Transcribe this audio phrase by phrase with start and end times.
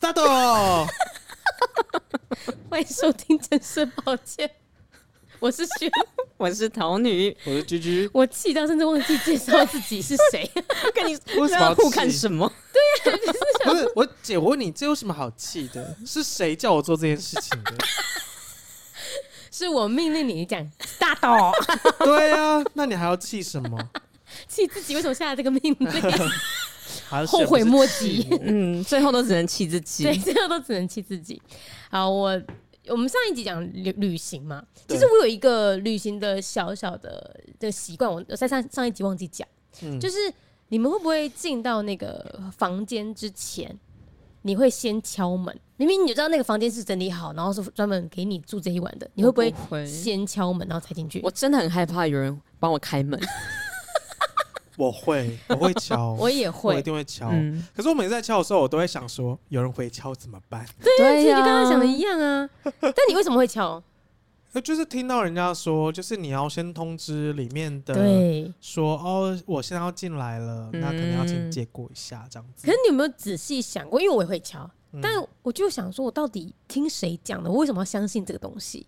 [0.00, 0.18] ，start！
[2.68, 4.50] 欢迎收听，真是抱歉，
[5.38, 5.88] 我是轩，
[6.36, 10.50] 我是桃女，我是居居，我气到甚至忘记介绍自己是谁，
[10.92, 12.50] 跟你为什么要互看什么？
[13.04, 15.96] 对呀、啊，就是想不是我姐，我问你，这有什么好气的？
[16.04, 17.72] 是谁叫我做这件事情的？
[19.52, 20.60] 是我命令你讲
[20.98, 21.52] start。
[22.00, 23.78] 对啊，那你还要气什么？
[24.48, 25.88] 气自己为什么下了这个命令？
[27.26, 28.26] 后悔莫及。
[28.42, 30.04] 嗯，最后都只能气自己。
[30.04, 31.40] 对，最后都只能气自己。
[31.90, 32.40] 好，我
[32.88, 39.46] 我们上一集讲旅旅行嘛，其实我有一个旅行的小小的的习惯，我在上上一集忘记讲，
[39.82, 40.16] 嗯、就是
[40.68, 43.78] 你们会不会进到那个房间之前，
[44.42, 45.58] 你会先敲门？
[45.76, 51.20] 明明你就知道那个房间是整理好，然后是专门给你住这一晚的，你会不会先敲门然后才进去？
[51.24, 53.18] 我真的很害怕有人帮我开门。
[54.76, 57.28] 我会， 我会敲，我也会，我一定会敲。
[57.30, 60.66] 嗯、可是我每次在敲的时候，我都会想说，有人回敲怎么办？
[60.98, 62.48] 对，其实就跟他想的一样啊。
[62.80, 63.82] 但你为什么会敲？
[64.56, 72.64] 那就是听到人家说，就是你要先通知里面的，对，说哦，我现在要进来了，那可能要请借过一下这样子。
[72.64, 74.00] 可是你有没有仔细想过？
[74.00, 75.12] 因为我也会敲，嗯、但
[75.42, 77.50] 我就想说，我到底听谁讲的？
[77.50, 78.86] 我为什么要相信这个东西？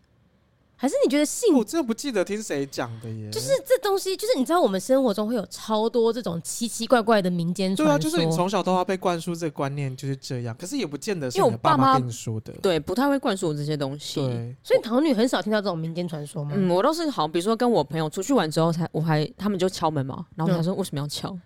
[0.79, 1.55] 还是你觉得信？
[1.57, 3.31] 我真的不记得听谁讲的耶。
[3.31, 7.87] 就是这东西，就是你知道，我们生活中会有超多这种奇奇怪怪的民间传说。
[7.87, 10.55] 对啊，就是你从小到大被灌输这个观念就是这样。
[10.59, 12.53] 可是也不见得是你的爸妈跟你说的。
[12.63, 14.21] 对，不太会灌输我这些东西。
[14.21, 16.53] 对，所以桃女很少听到这种民间传说吗？
[16.55, 21.31] 嗯，我都是好，比如说跟我朋友出去玩之后才，才我还他们就敲门嘛，然后他说为什么要敲？
[21.31, 21.41] 嗯、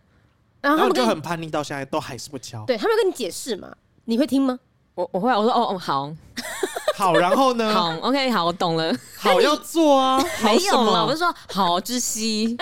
[0.62, 2.64] 然后他们就很叛逆，到现在都还是不敲。
[2.66, 3.74] 对他们要跟你解释嘛？
[4.06, 4.58] 你会听吗？
[4.94, 6.12] 我我会，我说哦哦好。
[6.96, 7.72] 好，然后呢？
[7.72, 8.94] 好，OK，好，我懂了。
[9.16, 11.06] 好要做啊， 没有嘛？
[11.06, 12.54] 我是说好知悉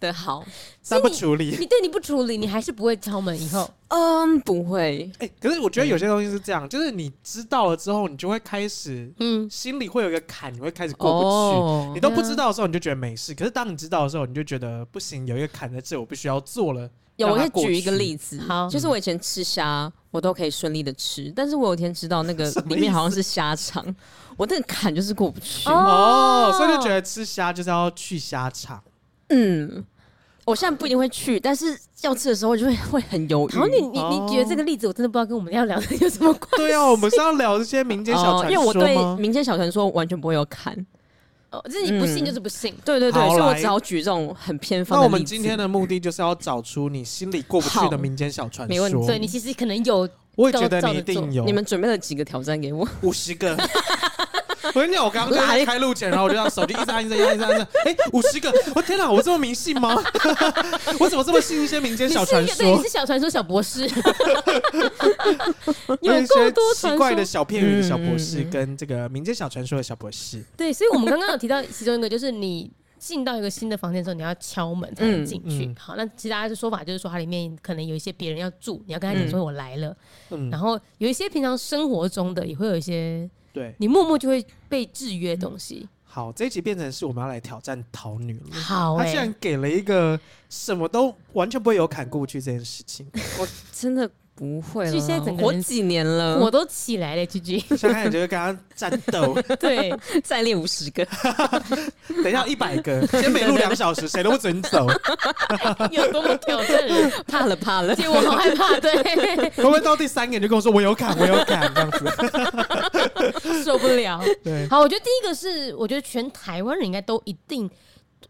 [0.00, 0.44] 的好，
[0.88, 1.56] 但不处理。
[1.56, 3.40] 你对你不处理，你还是不会敲门。
[3.40, 5.08] 以后，嗯，不会。
[5.20, 11.22] 哎，可是我觉得有些东西是这样，就是你知道了之后，你就会开始，嗯，心里会有一个坎，你会开始过不
[11.84, 11.94] 去。
[11.94, 13.32] 你都不知道的时候，你就觉得没事。
[13.34, 16.90] 可是当你知道的时候，你就觉得不行，有一个坎在这，我必须要做了。
[17.16, 23.84] 有，我可以举一个例子，好，就是我以前吃虾，我都可以顺利的吃，但是我有一天知道那个里面好像是虾肠，
[24.36, 28.82] 我那个坎就是过不去哦，所以就觉得吃虾就是要去虾肠。
[29.30, 29.84] 嗯，
[30.44, 33.52] 我现在不一定会去，但是要吃的时候就会会很犹豫。
[33.52, 36.56] 然后你你你觉得这个例子我真的不知道跟我们要聊的有什么关系？
[36.58, 38.50] 对啊，我们是要聊这些民间小传说吗？
[38.50, 40.86] 因为我对民间小传说完全不会有坎。
[41.50, 44.98] 哦，就是你不信就是不信，对对对，所以我只好举这种很偏方。
[44.98, 48.68] 那我们今天的目的就是要找出你心里过不去的民间小传说。
[48.68, 51.44] 没问题，对你其实可能有，我也觉得你一定有。
[51.44, 52.86] 你们准备了几个挑战给我？
[53.02, 53.56] 五十个。
[54.74, 58.52] 我跟你讲，我刚刚在开录前，然后我就让手机一直按一直按一直按，哎，五十个！
[58.74, 59.94] 我天哪，我这么迷信吗？
[60.98, 62.76] 我怎么这么信一些民间小传说？
[62.76, 63.88] 你是小传说小博士，
[66.00, 70.42] 有够多奇怪的小片语的小博士，跟这个民间小传说的小博士。
[70.56, 75.72] 对，所以我们刚刚有提到其中一个，就是你进到一个新的房间之后，你要敲门才能进去。
[75.78, 79.96] 好，那其他的说法就是说，它里面可能有一些别人要住，你要跟他讲说我来了。
[80.50, 83.28] 然后有一些平常生活中的也会有一些。
[83.56, 85.80] 对，你默默就会被制约的东西。
[85.80, 88.60] 嗯、好，这一集变成是我们要来挑战桃女了。
[88.60, 93.06] 好、欸，他竟然给了一个什么都完全不会有砍过去这件事情，
[93.40, 94.10] 我真的。
[94.38, 97.24] 不会了，现在整个活几年了，我都起来了。
[97.24, 99.90] G G，现在觉得跟他战斗， 对，
[100.22, 101.02] 再练五十个，
[102.22, 104.86] 等一下一百个，先每录两小时，谁都不准走，
[105.90, 107.10] 有多么挑战人？
[107.26, 108.78] 怕了怕了，我好害怕。
[108.78, 112.04] 对，会不会到第三个你就跟我说我有砍，我有砍这样子，
[113.64, 114.22] 受不了。
[114.42, 117.68] 对，好，我觉得第一个是，我觉得全台湾人应该都一定，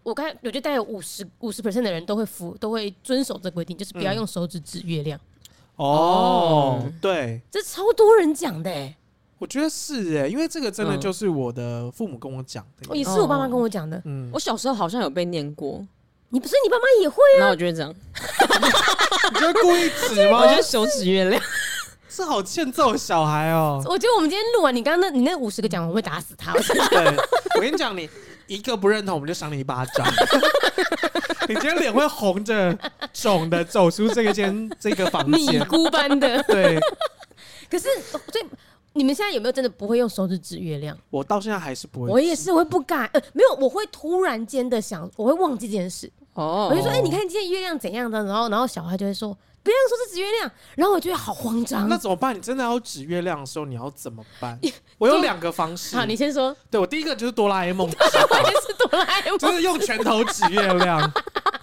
[0.02, 5.18] 我看，我觉得大概有五十五十 percent 的人都会服，都会遵守这个规定，就是不要用手指指月亮。
[5.76, 8.96] 哦，对，这超多人讲的哎，
[9.38, 14.00] 我觉得是哎，因为这个真的就是我的父母跟我讲的，也是我爸妈跟我讲的。
[14.06, 15.84] 嗯，我小时候好像有被念过，
[16.30, 17.40] 你不是你爸妈也会啊？
[17.40, 17.92] 那我觉得这样，
[19.34, 20.40] 你觉得故意指吗？
[20.44, 21.42] 我觉得手指月亮，
[22.16, 23.78] 是好欠揍小孩哦。
[23.84, 26.54] 我觉得我们今天录完，你刚刚那你那五十个讲，我会打死他。
[26.88, 27.14] 对，
[27.56, 28.08] 我跟你讲，你
[28.46, 30.06] 一个不认同，我们就赏你一巴掌。
[31.46, 32.74] 你今天脸会红着、
[33.12, 36.42] 肿的走出这个间这个房间，米姑般的。
[36.44, 36.80] 对，
[37.70, 38.46] 可是所以
[38.94, 40.96] 你们现在有没有真的不会用手指指月亮？
[41.10, 42.08] 我到现在还是不会。
[42.08, 46.10] 我也是会不敢，呃，没有，我会突然间的想，我会忘记这件事。
[46.32, 48.24] 哦，我就说，哎、欸，你看今天月亮怎样的？
[48.24, 49.36] 然后，然后小孩就会说。
[49.66, 51.88] 不要说是指月亮，然后我觉得好慌张。
[51.88, 52.32] 那怎么办？
[52.34, 54.56] 你真的要指月亮的时候，你要怎么办？
[54.96, 55.96] 我有两个方式。
[55.96, 56.56] 好，你先说。
[56.70, 61.12] 对，我第一个就是哆啦 A 梦， 我也是哆啦 A 梦， 就是用拳头指月亮。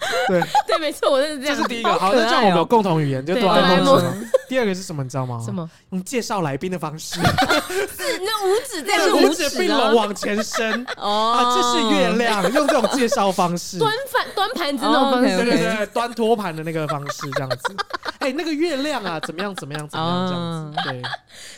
[0.28, 1.56] 对 对，没错，我就是这样。
[1.56, 1.92] 这是第一个。
[1.98, 4.00] 好，那这样我们有共同语言，就哆啦 A 梦。
[4.48, 5.02] 第第二个是什么？
[5.02, 5.42] 你知道吗？
[5.44, 5.68] 什么？
[5.90, 10.86] 用介绍来宾的方式， 是那五指这样子，五指并拢往前伸。
[10.96, 17.76] 哦，啊，这是月亮，用这种介绍方式，端饭端盘子那种方式，对对对，端托盘的那个方式，这样子。
[18.20, 19.52] 哎，那个月亮啊，怎么样？
[19.56, 19.88] 怎么样？
[19.88, 20.28] 怎么样？
[20.28, 21.02] 这样子，对。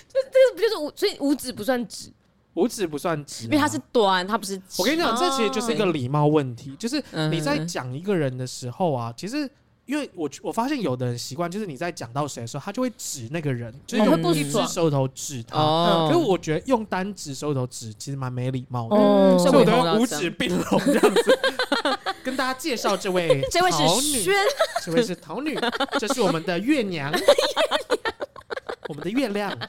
[0.08, 0.90] 这这个不就是五？
[0.96, 2.10] 所以五指不算指。
[2.56, 4.60] 五指不算直，因为它是端，它不是。
[4.78, 6.74] 我跟你讲，这其实就是一个礼貌问题。
[6.78, 9.48] 就是你在讲一个人的时候啊，其实
[9.84, 16.08] 因为我我发现有的人习惯，就是你在讲到谁的时候，他就会指那个人，就是用一只手头指他。
[16.08, 21.38] 可是我觉得用单指手头指其实蛮没礼貌的，所以我都用五指并拢这样子。
[22.24, 24.34] 跟大家介绍这位， 这位是轩，
[24.84, 25.56] 这位是桃女，
[26.00, 27.12] 这是我们的月娘，
[28.88, 29.52] 我们的月亮。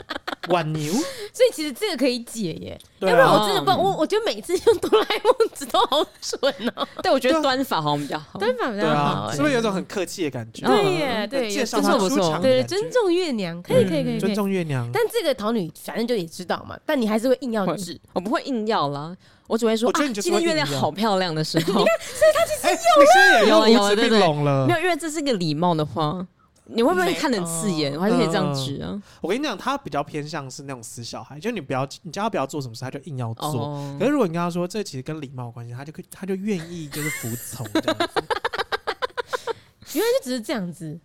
[0.48, 2.80] 挽牛，所以其实这个可以解耶。
[3.00, 6.40] 要不然我真的不，我我觉得每次用哆啦 A 梦指都好蠢
[6.74, 6.88] 哦。
[7.04, 10.66] 但我觉得端法好像比较好，端法比较好，是不是有种很客气的感觉？
[10.66, 14.90] 对耶，对，介绍他出场，对，尊重月娘，可以可以可以，尊重月娘。
[14.94, 19.14] 但这个桃女反正就也知道嘛，但你还是会硬要指，我不会硬要啦，
[19.48, 22.31] 我只会说啊，今天月亮好漂亮的时候，你看所以
[22.64, 26.25] 他其实有了，有了，对对，没有，因为这是一个礼貌的话。
[26.69, 27.96] 你会不会看得很刺眼？
[27.96, 29.02] 我还是可以这样指啊。
[29.22, 33.98] 我跟你讲，他比较偏向是那种死小孩，就你不要，你叫他不要做什么事，他就硬要做。
[34.00, 38.24] 可是如果你跟他说这其实跟礼貌有关系，他就可以，他就愿意就是服从这样子。
[39.94, 41.00] 原来就只是这样子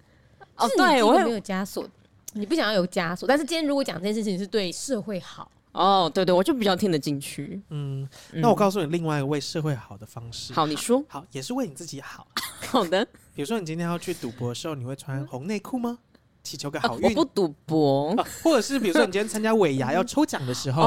[0.56, 0.68] 哦。
[0.76, 1.88] 对，我没有枷锁，
[2.32, 3.28] 你不想要有枷锁。
[3.28, 7.62] 但是今天如果讲这件事情是对社会好哦，对对，我就比较听得进去。
[7.70, 10.52] 嗯，那我告诉你另外一个为社会好的方式。
[10.52, 11.02] 好，你说。
[11.08, 12.26] 好，也是为你自己好。
[12.66, 13.06] 好的。
[13.34, 15.98] 比如说，你今天要去赌博的时候，你会穿红内裤吗？
[16.42, 17.04] 祈求个好运。
[17.04, 18.14] 我不赌博。
[18.42, 20.82] 或者是比如说，你今天参加尾牙要抽奖的时候，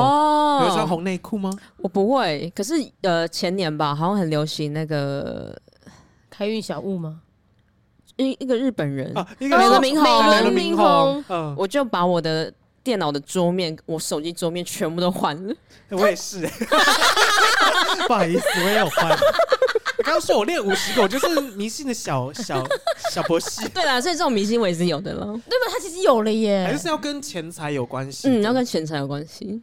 [0.62, 1.52] 你会穿红内裤吗？
[1.78, 2.52] 我不会。
[2.56, 5.58] 可是呃，前年吧，好像很流行那个
[6.30, 7.22] 开运小物吗？
[8.18, 11.24] 一一个日本人，美轮明宏，美轮明宏。
[11.28, 12.54] 嗯，我就把我的
[12.84, 15.56] 电脑的桌面、我手机桌面全部都换了。
[15.90, 16.48] 我也是，
[18.08, 19.18] 不好意思，我也有换。
[20.06, 22.64] 刚刚说我练五十个，我就是迷信的小小
[23.12, 23.68] 小博士。
[23.70, 25.26] 对啦，所以这种迷信我也是有的了。
[25.26, 25.72] 对吧？
[25.72, 28.30] 他其实有了耶，还是要跟钱财有关系。
[28.30, 29.60] 嗯，要跟钱财有关系。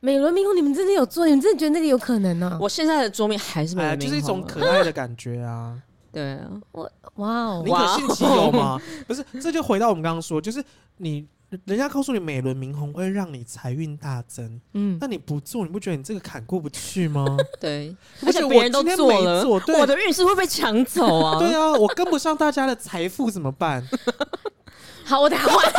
[0.00, 1.24] 美轮明宏，你们真的有做？
[1.26, 2.58] 你们真的觉得那个有可能呢？
[2.60, 5.80] 我现在的桌面还是美轮明宏，就是一种可爱的感觉啊。
[6.10, 8.82] 对啊，我哇哦，你可信其有吗？
[9.06, 10.62] 不是，这就回到我们刚刚说，就是
[10.96, 11.24] 你。
[11.64, 17.24] 人家告诉你美轮明宏会让你财运大增，嗯，那你不做，你不觉得你这个坎过不去吗？
[17.60, 21.38] 对，而且别人都做了，我的运势会被抢走啊！
[21.42, 23.86] 对啊，我跟不上大家的财富怎么办？
[25.06, 25.72] 好，我得换。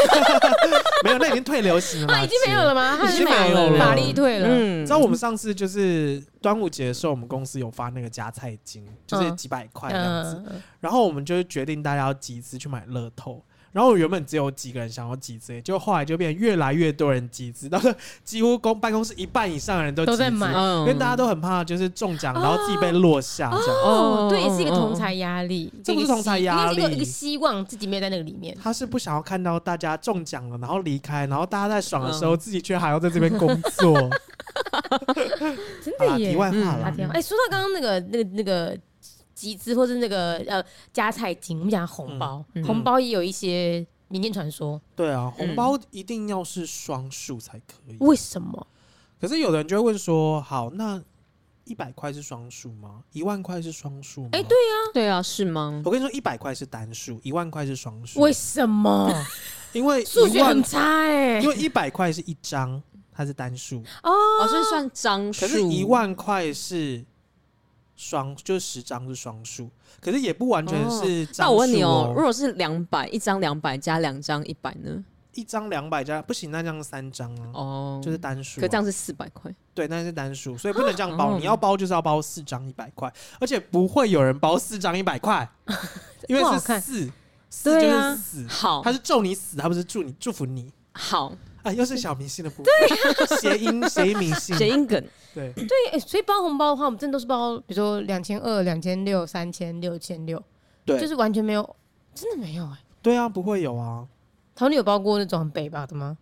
[1.03, 2.23] 没有，那已经退流行了吗？
[2.23, 2.99] 已经没有了吗？
[3.09, 4.47] 已经没有了，法力退了。
[4.47, 10.43] 嗯，你知道我们上次就是端午节的时候，我们公司有发那个加菜金，就是几百块这样子，
[10.79, 13.43] 然后我们就决定大家要集资去买乐透。
[13.75, 23.75] 然后原本只有几个人想要集资，就后来就变越来越多人集资，到时候几乎公办公室一半以上的人都集资，都在买，因为大家都很怕就是中奖，然后自己被落下这样。
[23.83, 28.57] 哦，对，也是一个同财压力，这不是同财压力，一个希望自己没有在那个里面。
[28.63, 33.93] 他是不想要看到大家中奖了，然后离开，然后大家在爽的时候，自己却还要在这边工作。
[35.83, 36.29] 真的耶！
[36.31, 38.77] 题外话了，哎，说到刚刚那个那个那个。
[39.45, 44.81] 集资或是那个呃加菜金，我们讲红包，嗯、红包也有一些民间传说。
[44.95, 47.97] 对啊，红包一定要是双数才可以。
[47.99, 48.65] 为什么？
[49.21, 50.99] 可是有的人就会问说：好，那
[51.65, 53.03] 一百块是双数吗？
[53.11, 54.29] 一万块是双数吗？
[54.33, 55.81] 哎、欸，对啊，对啊，是吗？
[55.85, 58.19] 我跟你说，一百块是单数，一万块是双数。
[58.19, 59.11] 为什么？
[59.73, 61.41] 因为数学很差哎、欸。
[61.41, 65.41] 因为一百块是一张，它是单数哦，哦，所以算张数。
[65.41, 67.05] 可是一万块是。
[67.95, 69.69] 双就是十张是双数，
[70.01, 71.27] 可是也不完全是。
[71.37, 75.03] 那我问你哦，如果是两百一张，两百加两张一百呢？
[75.33, 77.51] 一张两百加不行，那这样三张啊。
[77.53, 78.61] 哦，就是单数。
[78.61, 79.53] 可这样是四百块。
[79.73, 81.37] 对，那是单数，所以不能这样包。
[81.37, 85.49] 你要包就是要包四张一百块，而且不会有人包四张一百块，
[86.27, 87.11] 因为 是四，
[87.49, 88.47] 四就是死。
[88.47, 90.71] 好，他是咒你死，他不是祝你祝福你。
[90.93, 91.33] 好。
[91.65, 95.03] 啊，又是小明星的部分，对， 谐音谐音明星，谐音梗，
[95.33, 95.51] 对。
[95.53, 100.39] 对，哎，所以包红包的话，我们真的都是包，比如说两千二、两千六、三千、六千六，
[100.85, 101.75] 对，就是完全没有，
[102.13, 104.05] 真的没有哎，对啊，不会有啊。
[104.53, 106.15] 桃女有包过那种很北吧的吗？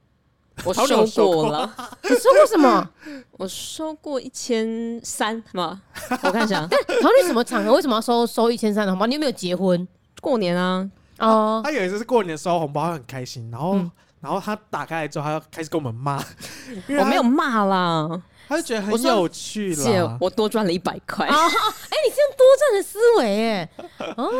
[0.63, 1.69] 我收过了，
[2.03, 2.89] 你收过什么？
[3.31, 5.81] 我收过一千三嘛，
[6.23, 6.65] 我看一下，
[7.01, 7.73] 桃女什么场合？
[7.73, 9.05] 为什么要收收一千三的红包？
[9.07, 9.85] 你有没有结婚？
[10.21, 13.77] 过年啊，哦，他有一次是过年收红包，他很开心，然后。
[14.23, 16.15] 然后他打开来之后，他要开始跟我们骂。
[16.97, 18.09] 我没有骂啦，
[18.47, 19.83] 他就觉得很有趣了。
[19.83, 21.27] 姐，我多赚了一百块。
[21.27, 23.69] 哎，你这样多赚的思维，哎，
[24.15, 24.31] 哦，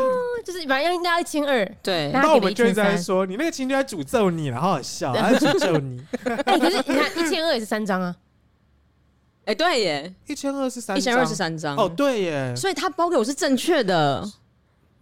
[0.42, 1.70] 就是反正应该要一千二。
[1.82, 6.02] 对，那我们就在说，你那个情侣在诅咒你，然后好笑， 他在诅咒你。
[6.24, 8.16] 哎，可是你看，一千二也是三张啊。
[9.44, 11.76] 哎，对耶，一千二是三，一千二是三张。
[11.76, 14.26] 哦，对耶，所以他包给我是正确的。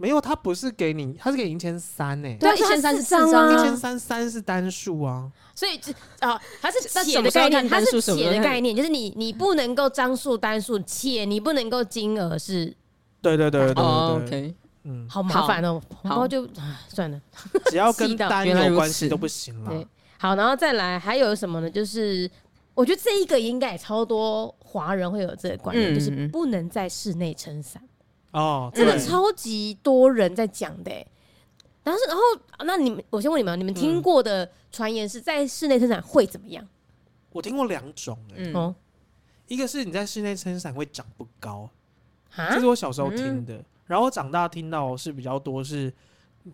[0.03, 2.37] 没有，他不是给你，他是给一千三呢。
[2.41, 5.31] 对，一千三是四张，一千三三是单数啊。
[5.55, 12.75] 所以这啊，它是且的概念，它是且的概念，就是你你不能够张数单数，且你不能够金额是。
[13.21, 16.49] 对对对对对，OK，嗯，好麻烦哦，然后就
[16.93, 17.21] 算了，
[17.67, 19.71] 只要跟 单有关系都不行了。
[19.71, 19.87] 对，
[20.19, 21.71] 好，然后再来还有什么呢？
[21.71, 22.29] 就是
[22.75, 27.81] 我觉得这一个应该也超多华人会有这个观念，就是不能在室内撑伞。
[28.33, 31.07] 哦，这个超级多人在讲的，欸，
[31.83, 32.23] 但是然后
[32.65, 36.67] 那你们，我先问你们，你们听过的传言是在室内撑伞会怎么样？
[37.31, 38.75] 我听过两种，嗯，哦，
[39.49, 41.69] 一个是你在室内撑伞会长不高，
[42.37, 45.93] 这是我小时候听的，然后我长大听到是比较多是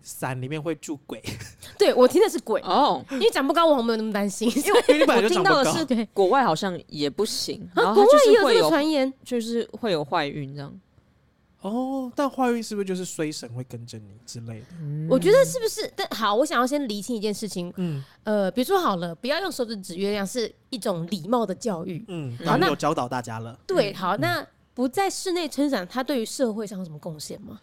[0.01, 1.21] 伞里面会住鬼，
[1.77, 2.61] 对我听的是鬼。
[2.61, 10.73] 哦，因为长不高我没有那么担心，因为我 听到的是国外好像也不行，然后国外也有这个传言，就是会有坏运这样。
[11.61, 14.65] 哦，但坏运是不是就是衰神会跟着你之类的？
[14.79, 15.91] 嗯、我觉得是不是？
[15.93, 17.71] 但好，我想要先厘清一件事情。
[17.75, 22.03] 嗯，呃，比如说好了，不要用手指指月亮，是一种礼貌的教育。
[22.07, 23.59] 嗯，好，那有教导大家了。
[23.67, 27.59] 对，好，那不在室内撑伞，它对于社会上有什么贡献吗？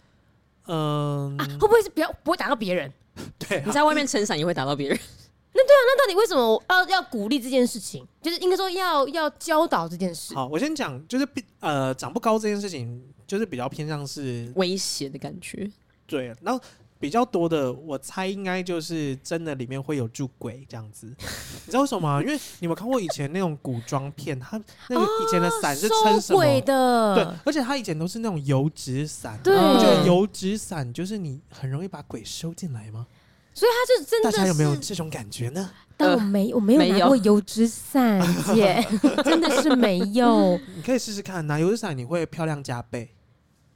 [0.67, 2.93] 嗯、呃啊，会不会是不要不会打到别人？
[3.49, 4.99] 对、啊，你在外面撑伞也会打到别人。
[5.55, 8.07] 那对啊，那到底为什么要要鼓励这件事情？
[8.21, 10.35] 就是应该说要要教导这件事。
[10.35, 11.27] 好，我先讲，就是
[11.61, 13.03] 呃长不高这件事情。
[13.27, 15.71] 就是比较偏向是威胁的感觉，
[16.07, 16.35] 对。
[16.43, 16.61] 然后
[16.99, 21.07] 比较多的，我猜应该就是真的里面会有住鬼这样子。
[21.67, 22.23] 你知道为什么吗？
[22.23, 26.39] 因为你们看过以前那种古装片，它那个以前的伞是撑什么？
[26.39, 27.15] 鬼的。
[27.15, 29.39] 对，而且它以前都是那种油纸伞。
[29.43, 33.07] 对，我觉得油纸伞就是你很容易把鬼收进来吗？
[33.53, 34.31] 所以它就真的。
[34.31, 35.71] 大家有没有这种感觉呢？
[35.99, 38.21] 但我没，我没有拿过油纸伞
[38.55, 38.87] 姐，
[39.25, 40.59] 真的是没有。
[40.75, 43.15] 你可以试试看，拿油纸伞你会漂亮加倍。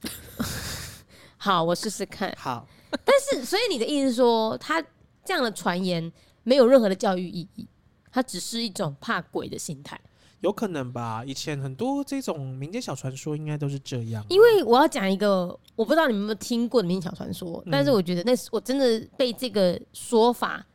[1.37, 2.33] 好，我试试看。
[2.37, 2.67] 好，
[3.03, 4.81] 但是，所以你的意思是说，他
[5.25, 6.11] 这样的传言
[6.43, 7.67] 没有任何的教育意义，
[8.11, 9.99] 它只是一种怕鬼的心态。
[10.41, 11.23] 有可能吧？
[11.23, 14.25] 以前很多这种民间小传说应该都是这样啊。
[14.29, 20.65] 因为我要讲一个，我不知道你们有没有听过的民间小传说，但是我觉得那是我真的被这个说法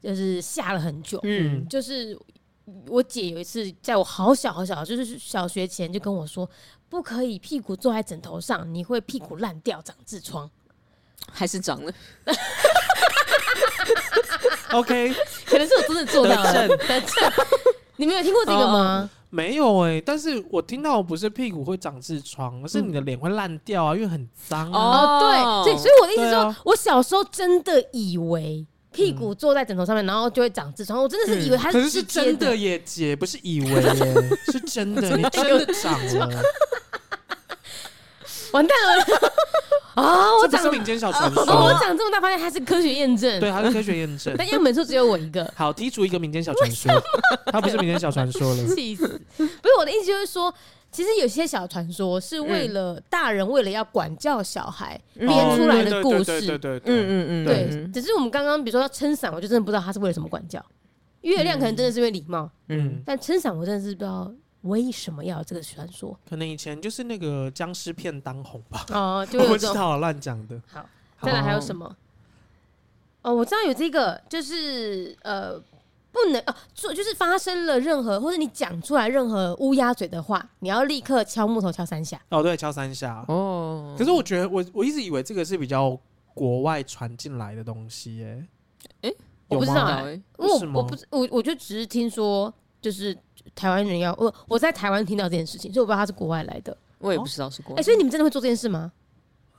[0.00, 1.20] 就是吓了很久。
[1.22, 2.18] 嗯，就是
[2.88, 6.48] 我姐有一次在我好小好小，就是小学前就跟我说。
[6.88, 10.50] 不可以屁股坐在枕头上，你会屁股烂掉，长痔疮，
[11.30, 11.92] 还是长了？
[14.72, 15.14] OK，
[15.46, 16.68] 可能是我真的做到了。
[17.94, 19.08] 你没有听过这个吗？
[19.30, 25.20] 没有哎、欸，但是我听到不是屁股会长痔疮，而是你的脸会烂掉啊，因为很脏啊。
[25.20, 28.66] 哦，对，对，所以我的意思是说，啊、我小时候真的以为。
[28.92, 31.00] 屁股坐在枕头上面，然后就会长痔疮。
[31.00, 33.94] 我真的是以为它是，可是是真的耶，姐不是以为耶，
[34.50, 36.28] 是真的，你真的长了。
[38.52, 39.04] 完蛋了
[40.02, 40.36] 啊！
[40.42, 43.38] 我长是民间小传说，我长这么大，发现它是科学验证。
[43.38, 44.34] 对，它是科学验证。
[44.36, 45.48] 但样本数只有我一个。
[45.56, 46.92] 好，剔除一个民间小传说，
[47.52, 48.74] 它不是民间小传说了。
[48.74, 49.06] 气死！
[49.36, 50.52] 不是我的意思，就是说。
[50.92, 57.92] 其实有些小传说是为了大人为了要管教小孩编出来的故事，对对对，嗯嗯嗯，对。
[57.92, 60.64] 只是我们刚刚比如说要撑伞，我就真的不知道他是为了什么管教。
[61.20, 64.32] 月亮可能真的是因为礼貌，嗯，但撑伞我真的是不知道
[64.62, 66.18] 为什么要有这个传说。
[66.28, 68.86] 可能以前就是那个僵尸片当红吧。
[68.90, 69.38] 哦，就。
[69.48, 70.60] 我知道乱讲的。
[70.66, 70.84] 好，
[71.22, 71.96] 再来还有什么？
[73.22, 75.62] 哦，我知道有这个，就是呃。
[76.12, 82.20] 不能哦，做就是发生了任何，或者你讲出来任何乌鸦嘴的话，你要立刻敲木头敲三下。
[82.30, 83.24] 哦，对，敲三下。
[83.28, 83.94] 哦。
[83.98, 85.96] 可是我觉得，我我一直以为这个是比较
[86.34, 88.46] 国外传进来的东西耶。
[89.02, 89.12] 哎，
[89.48, 93.16] 我不知道哎，我我不我我就只是听说，就是
[93.54, 96.76] 台湾人要我我在台湾听到这件事情，所以我不知道他是国外来的。
[96.98, 97.80] 我也不知道是国外。
[97.80, 98.92] 哎，所以你们真的会做这件事吗？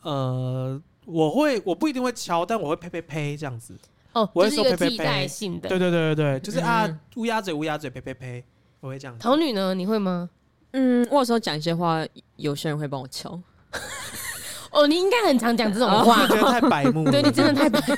[0.01, 3.77] 呃，我会，我不一定会敲，但我会呸呸呸这样子。
[4.13, 5.27] 哦，我会说呸呸呸，
[5.61, 8.43] 对对对对对，就是啊，乌鸦嘴乌鸦嘴呸呸呸，
[8.79, 9.17] 我会这样。
[9.19, 9.73] 桃女呢？
[9.73, 10.29] 你会吗？
[10.73, 13.39] 嗯，我有时候讲一些话，有些人会帮我敲。
[14.71, 17.11] 哦，你应该很常讲这种话， 我觉得太白目了。
[17.11, 17.95] 对，你真的太白目。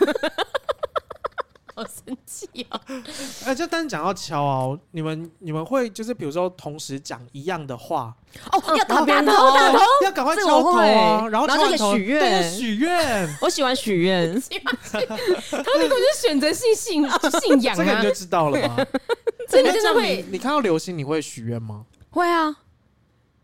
[1.75, 2.80] 好生气啊！
[3.46, 8.15] 哎，就单讲到敲哦，你们你们会就是比如说同时讲一样的话
[8.51, 14.34] 哦，要打边头，打头，要赶快敲头啊，然后敲完头许愿，许愿， 我喜欢许愿，
[14.92, 17.03] 他那个就是选择性信
[17.42, 18.75] 信仰啊，这个你就知道了吗？
[19.50, 21.86] 真的真的会，你看到流星你会许愿吗？
[22.12, 22.56] 会啊，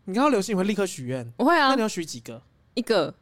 [0.04, 1.32] 你看到流星你会立刻许愿？
[1.36, 1.68] 我会啊。
[1.68, 2.42] 那你要许几个？
[2.74, 3.14] 一个。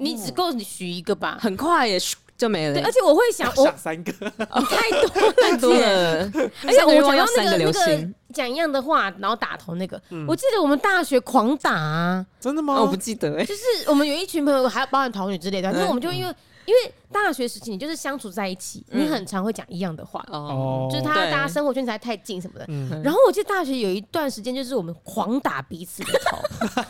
[0.00, 2.00] 你只够你许一个吧，很快也
[2.42, 2.74] 就没了。
[2.74, 6.30] 对，而且我会想，我想三个，太 多太多了。
[6.66, 12.80] 而且我讲到那个那个讲一样的话，然后打头那个，我记得我们大学狂打啊，真的吗？
[12.80, 13.44] 我不记得哎。
[13.44, 16.34] 就是我们有一群朋友，还有包含桃女之类的，反正我们就因为。
[16.64, 22.64] 因为大学时期你就是相处在一起，你很常会讲一样的话，哦，就是他大家生活圈才太近什么的。
[23.02, 26.38] 然后我记得大学有一段时间，就是我们狂打彼此的头，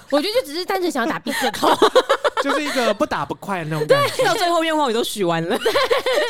[0.13, 1.69] 我觉得就只是单纯想要打彼此的头，
[2.43, 4.25] 就是一个不打不快的那种感觉。
[4.25, 5.57] 到最后愿望也都许完了，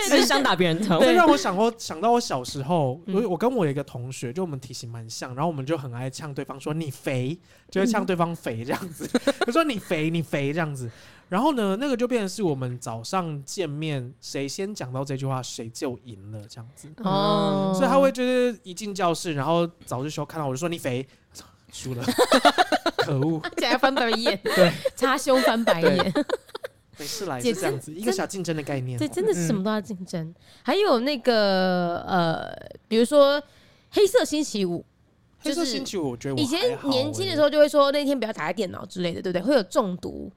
[0.08, 1.00] 只是想打别人头。
[1.00, 7.38] 这让我想过想到我小时候，我我跟我一个同学，就我们体型蛮像，然后我们就很爱呛对方说你肥，
[7.70, 9.08] 就会呛对方肥这样子，
[9.46, 10.90] 就说你肥你肥这样子。
[11.28, 16.86] 然后呢，那个就变成是我们早上见面，谁先讲到这句话，谁就赢了这样子。
[16.98, 21.06] 哦，所以他会就是一进教室，然后早自习看到我就说你肥，
[21.72, 22.04] 输了，
[23.04, 26.14] 可恶， 起来 翻白眼，对，插胸翻白眼，
[26.98, 28.98] 没事来是这样子，一个小竞争的概念。
[28.98, 30.34] 对，真的是什么都要竞争。
[30.62, 32.54] 还有那个呃，
[32.86, 33.42] 比如说
[33.90, 34.84] 黑色星期五，
[35.40, 39.42] 黑色星期五，我觉得以前年轻的时候就会说那天不要打开电脑之类的，对不对？
[39.42, 40.30] 会有中毒。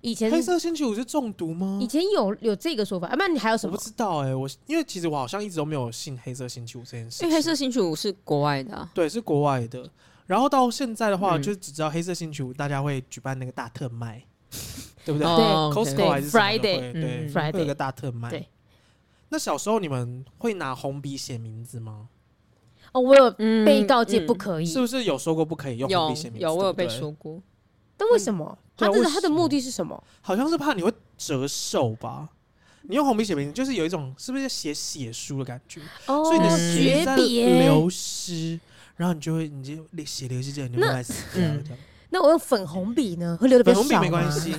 [0.00, 1.78] 以前黑色星期五是中毒吗？
[1.80, 3.72] 以前有有这个说法，啊，那你还有什么？
[3.72, 7.24] 我不知道哎、欸，我因为其实我好像一直都没有信黑色星期五这件事。
[7.24, 9.88] 因为黑色星期五是国外的、啊，对，是国外的。
[10.26, 14.22] 然后到现在的话，嗯、就只知道黑色星期五大家会举办那个大特卖，
[15.04, 15.26] 对不对？
[15.26, 18.30] 对，Costco 还是 Friday，对，Friday 会有个大特卖。
[18.30, 18.48] 对。
[19.28, 22.08] 那小时候你们会拿红笔写名字吗？
[22.92, 23.30] 哦，我有
[23.64, 26.42] 被告诫不可以、嗯嗯，是不是有说过不可以用红笔写名字？
[26.44, 27.42] 有，有，我有被说过。
[27.96, 28.56] 但为什么？
[28.76, 30.00] 他这他的目的是什么？
[30.20, 32.28] 好像是怕你会折寿吧？
[32.82, 35.80] 你用红笔写名字，就是有一种是不是写血书的感觉？
[36.06, 38.60] 哦，所以你的血在流失，
[38.96, 41.78] 然后你就会你就血流失这样，你就会死掉这样。
[42.10, 43.36] 那我用粉红笔呢？
[43.40, 43.82] 会流的比较少。
[43.88, 44.54] 粉红笔没关系，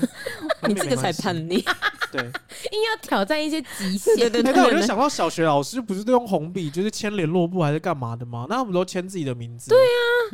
[0.67, 1.63] 你这个才叛逆。
[2.11, 4.13] 对，硬要挑战一些极限。
[4.17, 4.51] 对对对。
[4.51, 8.45] 那我就想到小学老师不是都用红笔，就是签联络簿还是干嘛的吗？
[8.49, 9.69] 那我们都签自己的名字。
[9.69, 9.79] 对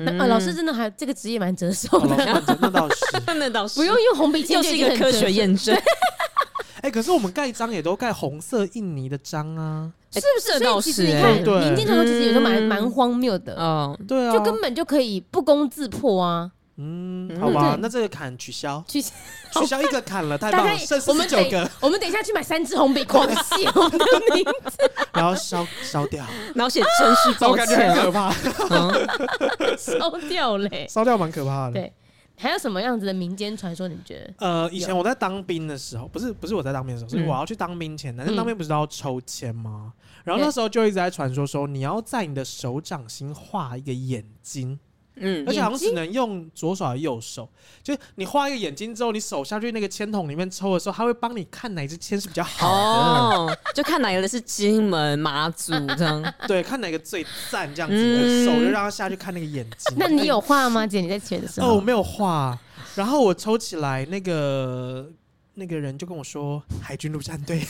[0.07, 2.15] 啊，那老师真的还这个职业蛮折寿的。
[2.59, 3.05] 那倒是，
[3.37, 3.75] 那倒是。
[3.79, 5.79] 不用用红笔签，就是一个科学验证。
[6.81, 10.60] 哎，可是我们盖章也都盖红色印泥的章啊，是不是？
[10.60, 13.56] 所以其实你看，民间传说其实有时候蛮蛮荒谬的。
[13.58, 16.52] 嗯，对啊，就根本就可以不攻自破啊。
[16.78, 19.12] 嗯，好吧，那这个坎取消，取消，
[19.54, 21.69] 取消一个砍了，太棒了，剩四十九个。
[21.80, 24.78] 我们等一下去买三支红笔，狂写我们的名字，
[25.13, 28.32] 然后烧烧掉，然后写真是抱歉，很可怕，
[29.78, 31.74] 烧掉嘞，烧掉蛮可怕的。
[31.74, 31.93] 对，
[32.36, 33.88] 还有什么样子的民间传说？
[33.88, 34.34] 你觉得？
[34.39, 39.93] 呃，以前我在当兵的时候，不是不是我在当兵的时候，是我要去当兵前，男生当兵不是都要抽签吗？
[40.23, 44.79] 然后那时候就一直在传说说，你要在你的手掌心画一个眼睛。
[45.23, 47.47] 嗯，而且好像只能用左手还是右手？
[47.84, 56.34] 就你画一个眼睛之后，你手下去那个签筒里面抽的时候，他会帮你看哪支签是比较好的， 就看哪个是金门马祖这样。
[56.47, 59.97] 对，看哪个最赞这样子，手就让他下去看那个眼睛。
[59.99, 61.01] 那你有画吗，姐？
[61.01, 61.67] 你在选的时候？
[61.67, 62.57] 哦，我没有画。
[62.95, 65.12] 然后我抽起来，那个
[65.55, 67.62] 那个人就跟我说：“海军陆战队。”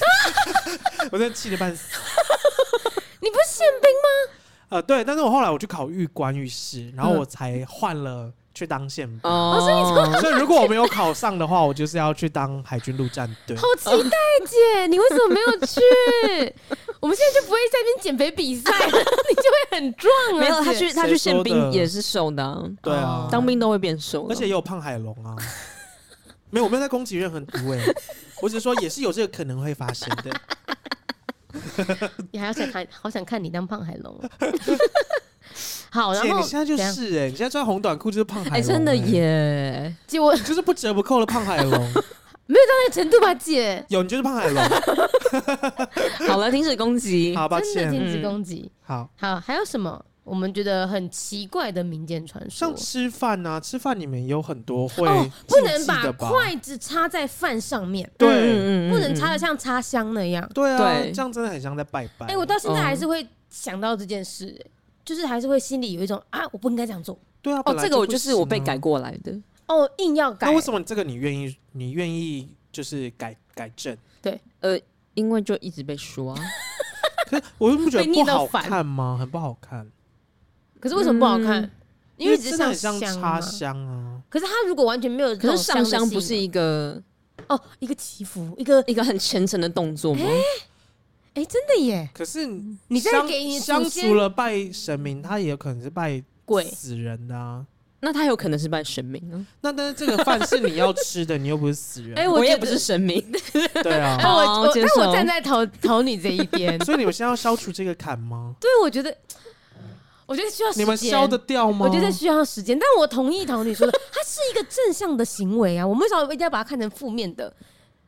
[1.12, 1.88] 我真的气得半死。
[3.22, 4.38] 你不是宪兵吗？
[4.70, 9.20] 呃，对，但是我后来我去考预官预士，然后我才换了去当宪兵。
[9.24, 13.56] 哦，所以所以如果我没有考上的话，我就是要去当海军陆战队。
[13.58, 15.82] 好期待，姐，你为什么没有去？
[17.02, 20.40] 我们现在就不会在那边减肥比赛了， 你就会很壮了。
[20.40, 25.36] 没有，他去他去宪兵也是瘦的，对啊，当兵都会变瘦，而且也有胖海龙啊。
[26.50, 27.80] 没有，我没有在攻击任何诸位，
[28.42, 30.32] 我只是说也是有这个可能会发生的。
[32.32, 34.20] 你还要想看，好想看你当胖海龙。
[35.92, 39.94] 好，然后你现在就是哎，你现在穿红短裤就是胖海龙，哎真的耶！
[40.08, 41.72] 就，我就是不折不扣的胖海龙，
[42.48, 43.34] 没有到那个程度吧？
[43.34, 44.64] 姐，有，你就是胖海龙。
[46.28, 48.72] 好了，停止攻击，好，抱歉，停止攻击。
[48.84, 50.04] 好好，还有什么？
[50.24, 55.04] 我们觉得很奇怪的民间传说，像吃饭啊，吃饭里面有很多会
[55.48, 62.28] 不能把筷子插在饭上面，对，不能插的像插香那样，对啊，这样真的很像在拜拜。
[62.28, 64.56] 哎，我到现在还是会想到这件事，
[65.04, 67.18] 就是还是会心里有一种啊，我不应该这样做。
[67.42, 70.48] 对啊，哦，这个我就是我被改过来的，哦，硬要改。
[70.48, 73.98] 那为什么你这个你愿意，你愿意就是改改正？
[74.22, 74.80] 对，呃，
[75.16, 76.40] 因为就一直被说啊，
[77.28, 79.18] 可是我又不觉得 不好看吗？
[79.20, 79.90] 很不好看。
[80.82, 81.72] 可是为什么不好看？
[82.18, 84.22] 因为真的很像插香啊。
[84.30, 87.02] 可是他如果完全没有，可是上香不是一个
[87.48, 90.26] 哦，一个祈福，一个一个很虔诚的动作吗？
[91.34, 92.10] 哎，真的耶！
[92.14, 92.46] 可是
[92.90, 97.66] 你在给你香，除了拜神明，他也有可能是拜鬼死人的啊。
[98.04, 99.46] 那他有可能是拜神明呢？
[99.62, 102.18] 那但是这个饭是你要吃的，你又不是死人。
[102.18, 103.24] 哎， 我也不是神明。
[103.84, 106.78] 对啊，我我那我站在桃桃女这一边。
[106.84, 108.56] 所以你们现在要消除这个坎吗？
[108.60, 109.16] 对，我觉得，
[110.32, 110.86] 我觉得需要时间。
[110.86, 111.86] 你们消得掉吗？
[111.86, 112.78] 我觉得需要时间。
[112.80, 115.86] 但我同意桃女说的，它是一个正向的行为啊。
[115.86, 117.54] 我们为什么一定要把它看成负面的？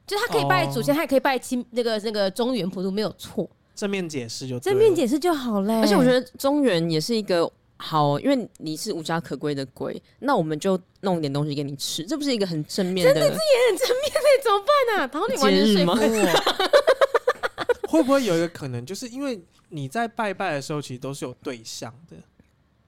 [0.07, 3.49] 就是他可以拜祖先，他也可以拜亲那个那个中原普渡，没有错。
[3.75, 5.73] 正面解释就正面解释就好嘞。
[5.81, 7.51] 而且我觉得中原也是一个。
[7.77, 13.13] 好，因为你是无家可归的鬼，那我们就弄点东西给你吃，这不是一个很正面的？
[13.13, 15.07] 真的是也很正面的，怎么办呢、啊？
[15.07, 16.69] 桃女完全说服我。
[17.93, 22.17] 会不会有一个可能，就是因为你在拜拜的时候，其实都是有对象的，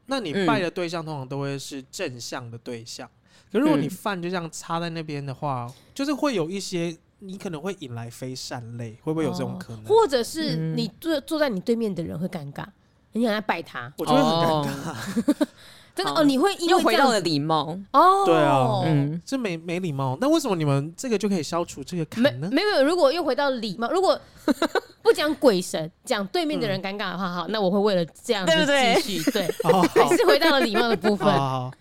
[0.08, 3.08] 那你拜的对象通常都会是正向的对象。
[3.08, 9.84] 嗯、可如果你饭就这样插在那边的话，就是会有一些你可能会引来非善类，会不会有这种可能？
[9.84, 12.66] 哦、或者是你坐坐在你对面的人会尴尬？
[13.12, 15.48] 你想来拜他，我觉得很尴尬。
[15.96, 18.26] 真的哦，你会又回到了礼貌哦。
[18.26, 20.18] 对啊，嗯，这没没礼貌。
[20.20, 22.50] 那为什么你们这个就可以消除这个坎呢？
[22.52, 24.20] 没没有，如果又回到礼貌，如果
[25.06, 28.52] 不讲鬼神，讲对面的人尴尬的话，好，那我会为了这样子
[29.04, 31.28] 继续对，还是回到了礼貌的部分。
[31.28, 31.72] 哦，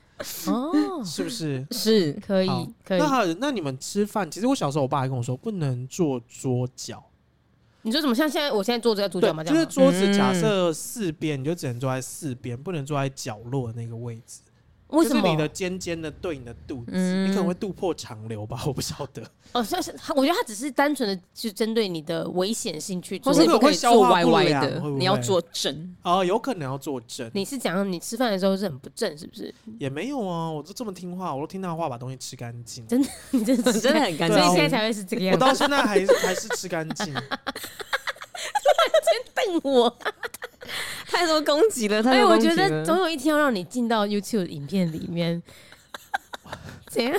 [1.03, 1.67] 是不是？
[1.71, 2.49] 是可以
[2.85, 2.99] 可以。
[2.99, 7.03] 那好，那你们吃饭，其实我小时候我爸还跟我说，不能坐桌角。
[7.81, 8.53] 你说怎么像现在？
[8.53, 9.43] 我现在坐这个桌角吗？
[9.43, 14.41] 就是桌子假设四边，你就只能坐在四边，不能坐在角落的那个位置。
[14.89, 15.27] 为什么？
[15.29, 18.63] 你的尖尖的对你的肚子，嗯、你可能会肚破长流吧？
[18.67, 19.23] 我不晓得。
[19.53, 25.97] 哦，像是他，我觉得他只是单纯的就针对你的危险性去做，或是不可以做歪歪的，你要做正。
[26.03, 27.29] 哦，有可能要做正。
[27.35, 29.53] 你是讲你吃饭的时候是很不正，是不是？
[29.79, 32.87] 也没有啊，我都这么听话，我都听他的话，把东西吃干净。
[32.87, 35.43] 真的，你真的 真的很干净， 所以现在才会是这个样子。
[35.43, 37.13] 我到现在还还是吃干净。
[39.05, 39.99] 先瞪我，
[41.07, 42.03] 太多攻击了。
[42.11, 45.43] 哎，我觉得总有一天要让你进到 YouTube 影片里面。
[46.89, 47.13] 怎样？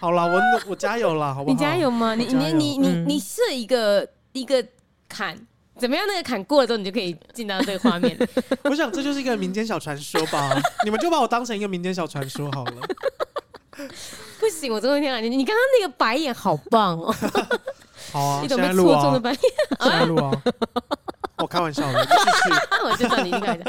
[0.00, 1.52] 好了，我我加油了，好不好？
[1.52, 2.14] 你加油吗？
[2.14, 4.64] 你你你你你设一个一个
[5.08, 5.38] 坎，
[5.78, 6.04] 怎么样？
[6.08, 8.16] 那个坎过了之后，你就可以进到这个画面。
[8.64, 10.50] 我想这就是一个民间小传说吧，
[10.84, 12.72] 你们就把我当成一个民间小传说好了。
[14.40, 17.14] 不行，我总有一天啊，你你刚刚那个白眼好棒哦。
[18.12, 19.40] 好啊，你怎么被戳中的白眼？
[19.80, 20.30] 现在录啊！
[21.38, 22.54] 我开玩笑的，继续。
[22.84, 23.64] 我知道你应该的。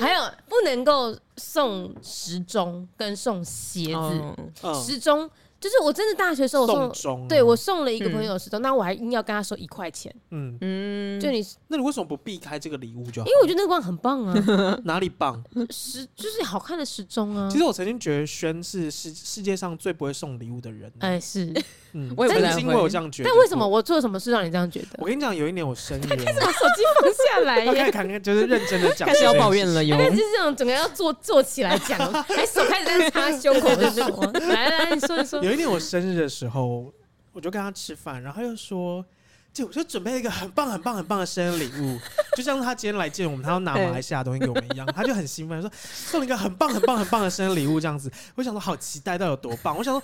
[0.00, 5.30] 还有不能够送时钟跟送鞋子，时钟。
[5.62, 10.12] 就是我真的大学时候我送，对我送了一个朋友时钟，那我还硬要跟他收一块钱。
[10.32, 13.28] 嗯嗯，就你，那你为什么不避开这个礼物就好？
[13.28, 14.34] 因为我觉得那个很棒啊。
[14.82, 15.40] 哪里棒？
[15.70, 17.48] 时就是好看的时钟啊。
[17.48, 20.92] 其实我曾经觉得轩是世世界上最不会送礼物的人。
[20.98, 21.52] 哎，是，
[21.92, 23.28] 嗯， 我也曾经我有这样觉得。
[23.30, 24.98] 但为什么我做了什么事让你这样觉得？
[24.98, 34.22] 我跟你讲，有一年我生日，他开始把手机放下来， 他开始就是认真的讲，开始要抱怨了，有，就是这种整个要坐坐起来讲，还手开始在擦胸口的时候。
[34.32, 35.42] 来来来，你说一说。
[35.42, 36.90] 有有一天我生日的时候，
[37.30, 39.04] 我就跟他吃饭，然后他又说，
[39.52, 41.98] 就我就准备了一个很棒、很棒、很棒的生日礼物，
[42.34, 48.10] 就像他今天来见我们，他要拿马来西亚的东西给我们一样，他就很兴奋说送了一个很棒、很棒、很棒的生日礼物这样子。
[48.34, 50.02] 我想说好期待到有多棒，我想说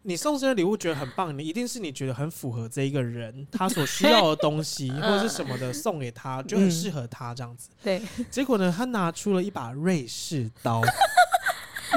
[0.00, 7.68] 你送生日礼物觉得很棒，你一定是你觉得很符合这一个人他所需要的东西或者是什么的送给他，就很适合他这样子。
[7.82, 10.80] 对，结果呢，他拿出了一把瑞士刀。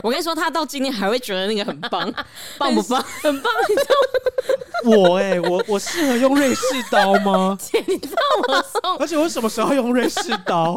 [0.03, 2.11] 我跟你说，他到今天还会觉得那个很棒，
[2.57, 3.03] 棒不棒？
[3.21, 4.97] 很棒，你知道吗？
[4.97, 7.57] 我哎、欸，我我适合用瑞士刀吗？
[7.61, 10.73] 姐，你知道我送，而且我什么时候用瑞士刀？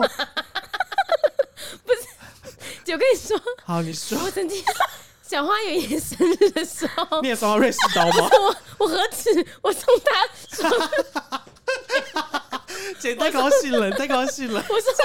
[1.84, 2.00] 不是，
[2.84, 4.18] 姐，我跟你说，好，你说。
[4.24, 4.62] 我曾经
[5.26, 8.28] 小花爷爷生日的时候，你也送到瑞士刀吗？
[8.38, 11.42] 我我何止我送他，
[12.98, 15.04] 姐太高兴了，太高兴了，我送他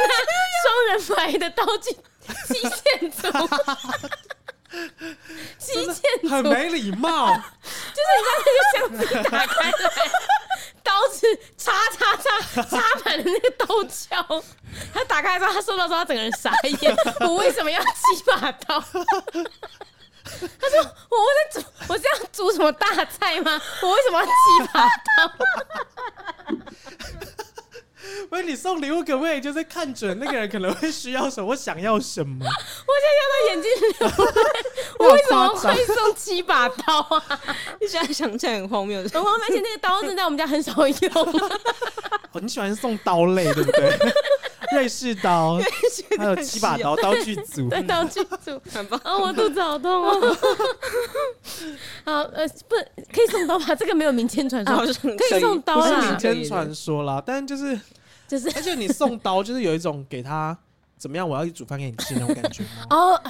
[0.63, 1.95] 双人牌的刀具。
[2.48, 3.32] 极限组，
[5.58, 7.34] 极限组很没礼貌，
[7.94, 9.74] 就是你把那个箱子打开来，
[10.84, 11.26] 刀子
[11.58, 12.30] 插插插
[12.63, 14.44] 插满了那个刀鞘，
[14.94, 17.88] 他打开之后，他收到之后，他整个人傻眼，我为什么要七
[18.26, 18.84] 把刀？
[20.30, 20.78] 他说
[21.10, 21.18] 我
[21.54, 23.62] 在煮，我是要煮什么大菜吗？
[23.82, 24.32] 我为什么要七
[24.74, 24.90] 把刀？
[28.30, 32.38] 不是你送礼物可不可以就是看准那个人可能会需要什么，我想要什么？
[32.46, 34.08] 我现在要到眼睛流
[34.43, 34.52] 泪，
[35.00, 37.39] 我为什么会送七把刀啊？
[37.80, 41.12] 你现在想起来很荒谬，很荒谬，而且那个刀子在我们家很少用。
[42.34, 43.98] 哦，你喜欢送刀类对不对？
[44.74, 45.58] 瑞士刀，
[46.17, 49.00] 还有七把刀，刀具组， 对，刀具组，很棒。
[49.04, 50.38] 啊，我肚子好痛哦。
[52.04, 52.76] 好，呃，不，
[53.13, 53.74] 可以送刀吧？
[53.74, 54.76] 这个没有民间传说，
[55.15, 55.82] 可以送刀啦。
[55.82, 57.80] 不是民间传说啦，但就是。
[58.28, 60.58] 就是，而且你送刀，就是有一种给他
[60.98, 62.70] 怎么样，我要去煮饭给你吃那种感觉吗？
[62.92, 63.22] 哦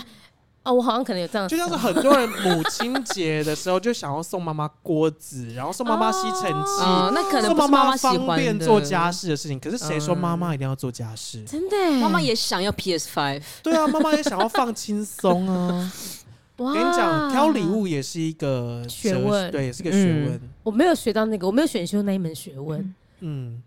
[0.64, 6.82] 哦，我好像可能有这样，就像是很多人母亲节的时候就想要送妈妈锅子，然后送妈妈吸尘器，
[7.14, 9.58] 那可能送妈妈方便做家事的事情。
[9.58, 11.42] 可是谁说妈妈一定要做家事？
[11.46, 13.44] 真的，妈妈也想要 PS Five。
[13.64, 15.90] 对啊，妈妈也想要放轻松啊。
[16.58, 20.42] 我跟你讲，挑礼物也是一个学问，对，也是个学问。
[20.64, 22.82] 我没有学到那个，我没有选修那一门学问。
[22.82, 22.96] 嗯，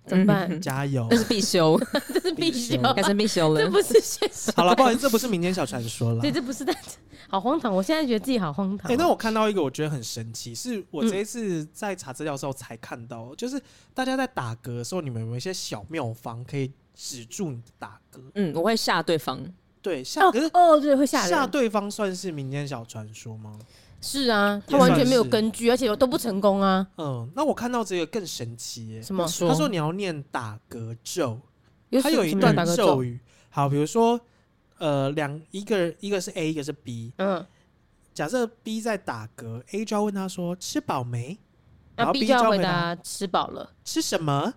[0.07, 0.61] 怎么办？
[0.61, 1.07] 加油！
[1.11, 1.81] 这是必修，
[2.13, 3.61] 这是必修，改成必修了。
[3.61, 4.53] 这不是现实。
[4.57, 6.21] 好了，不好意思，这不是民间小传说了。
[6.21, 6.77] 对，这不是，但
[7.29, 7.75] 好荒唐。
[7.75, 8.91] 我现在觉得自己好荒唐。
[8.91, 13.61] 哎，那我看到一个，我觉得很神奇，是我这一次在查资料的时候才看到，就是
[13.93, 18.21] 大家在打嗝的时候，你们有没有一些小妙方可以止住你的打嗝？
[18.35, 19.41] 嗯，我会吓对方。
[19.83, 23.59] 对，吓，可是哦，对，会吓吓对方，算是民间小传说吗？
[24.01, 26.87] 是啊，他完全没有根据，而且都不成功啊。
[26.97, 29.27] 嗯，那我看到这个更神奇，什么？
[29.27, 31.39] 他说你要念打嗝咒，
[32.03, 33.21] 他有一段咒语。
[33.51, 34.19] 好，比如说，
[34.79, 37.13] 呃，两一个一个是 A，一个是 B。
[37.19, 37.45] 嗯，
[38.15, 41.39] 假设 B 在打嗝，A 就要问他说吃饱没？
[41.97, 43.73] 然后 B 就要回答吃饱了。
[43.85, 44.55] 吃什么？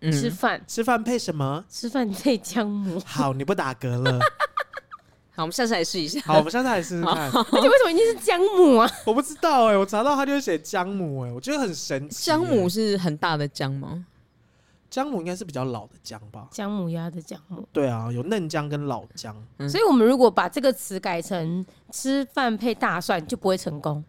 [0.00, 0.64] 吃饭。
[0.66, 1.64] 吃饭配什么？
[1.68, 2.98] 吃饭配姜母。
[3.04, 4.18] 好，你不打嗝了。
[5.36, 6.18] 好，我们下次来试一下。
[6.24, 7.30] 好，我们下次来试试看。
[7.30, 8.90] 而且为什么一定是姜母啊？
[9.04, 12.24] 我不知道哎、欸，我查到他就写姜母哎、欸，我觉得很神奇、欸。
[12.24, 14.06] 姜母是很大的姜吗？
[14.88, 16.48] 姜母应该是比较老的姜吧？
[16.50, 17.68] 姜母鸭的姜母。
[17.70, 19.36] 对啊，有嫩姜跟老姜。
[19.58, 24.02] 嗯、所以我们如果把这个词改成吃饭配大蒜，就不会成功。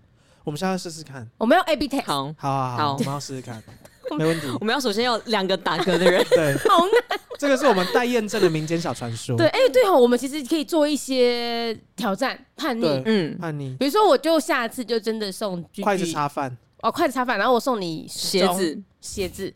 [0.45, 1.27] 我们下次试试看。
[1.37, 2.05] 我们要 A B test。
[2.05, 3.61] 好，好，好，好，我们要试试看。
[4.17, 7.19] 没问题，我们要首先要两个打嗝的人，对，好难。
[7.37, 9.37] 这个是我们待验证的民间小传说。
[9.37, 13.75] 对，哎、欸，对哦，我们其实可以做一些挑战，叛逆，嗯，叛逆。
[13.79, 19.53] 比如说，我就下次就真的送筷子插饭，哦，筷子插饭，然后我送你鞋子，鞋子。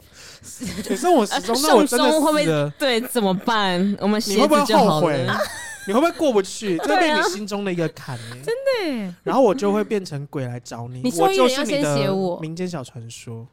[0.89, 2.45] 你送我时钟，那我真的会不会？
[2.77, 3.97] 对，怎么办？
[3.99, 5.27] 我们鞋子会不会后悔？
[5.87, 6.77] 你会不会过不去？
[6.85, 8.53] 这被你心中的一个坎哎，真
[9.05, 9.15] 的。
[9.23, 13.47] 然后我就会变成鬼来找你，你我就是你的民间小传说。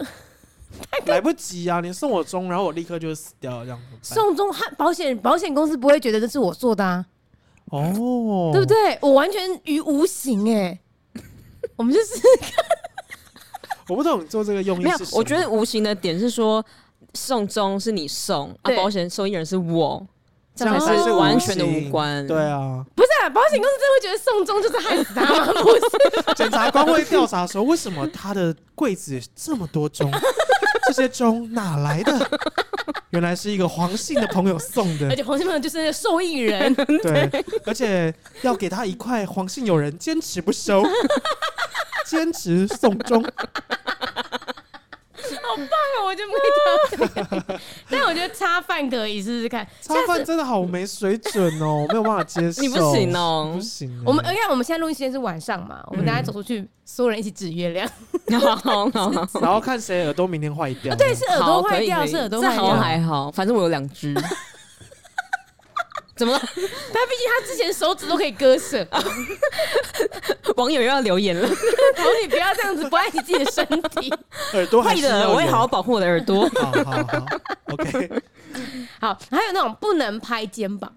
[1.07, 1.81] 来不及啊！
[1.81, 4.15] 你送我钟，然后我立刻就死掉了，这样子。
[4.15, 7.05] 送钟，保险保险公司不会觉得这是我做的啊？
[7.67, 8.99] 哦，对不对？
[9.01, 10.79] 我完全于无形哎，
[11.77, 12.51] 我们就试试看。
[13.89, 15.11] 我不懂你做这个用意是什么？
[15.15, 16.65] 我觉得无形的点是说，
[17.15, 20.07] 送钟是你送，啊，保险受益人是我。
[20.55, 25.63] 这样才是完全的无关，对啊，不是啊，保险公司真的会觉得送钟就是害死他吗？
[25.63, 30.11] 不是， 检察官会调查说，为什么他的柜子这么多钟，
[30.89, 32.31] 这些钟哪来的？
[33.11, 40.83] 原来是一个黄姓的朋友送的，而且黄姓朋友就是那个受益人， 对，而且要给他一块，黄姓友人坚持不收，
[42.07, 43.23] 坚持送钟。
[45.49, 45.67] 好棒
[45.99, 46.07] 哦！
[46.07, 46.33] 我就没
[47.39, 47.59] 挑，
[47.91, 49.67] 但我觉得插饭可以试试看。
[49.81, 52.61] 插饭真的好没水准哦，我没有办法接受。
[52.63, 54.03] 你不行哦，不行。
[54.05, 57.89] 我们而且我们现在录音时间是晚上嘛，我们等下走出去，所有人一起指月亮，
[58.27, 58.41] 然
[59.51, 60.95] 后看谁耳朵明天坏掉。
[60.95, 62.57] 对，是耳朵坏掉，是耳朵坏掉。
[62.57, 64.15] 这好还好，反正我有两只。
[66.19, 66.39] 怎么了？
[66.45, 68.87] 他毕竟他之前手指都可以割舍。
[70.57, 74.13] 网友又要留言了， 求你不要这样子，不爱你自己的身体。
[74.55, 76.49] 耳朵会的，我会好好保护我的耳朵。
[76.49, 77.27] 好好好
[77.67, 78.23] ，OK。
[79.01, 80.93] 好，还有那种不能拍肩膀。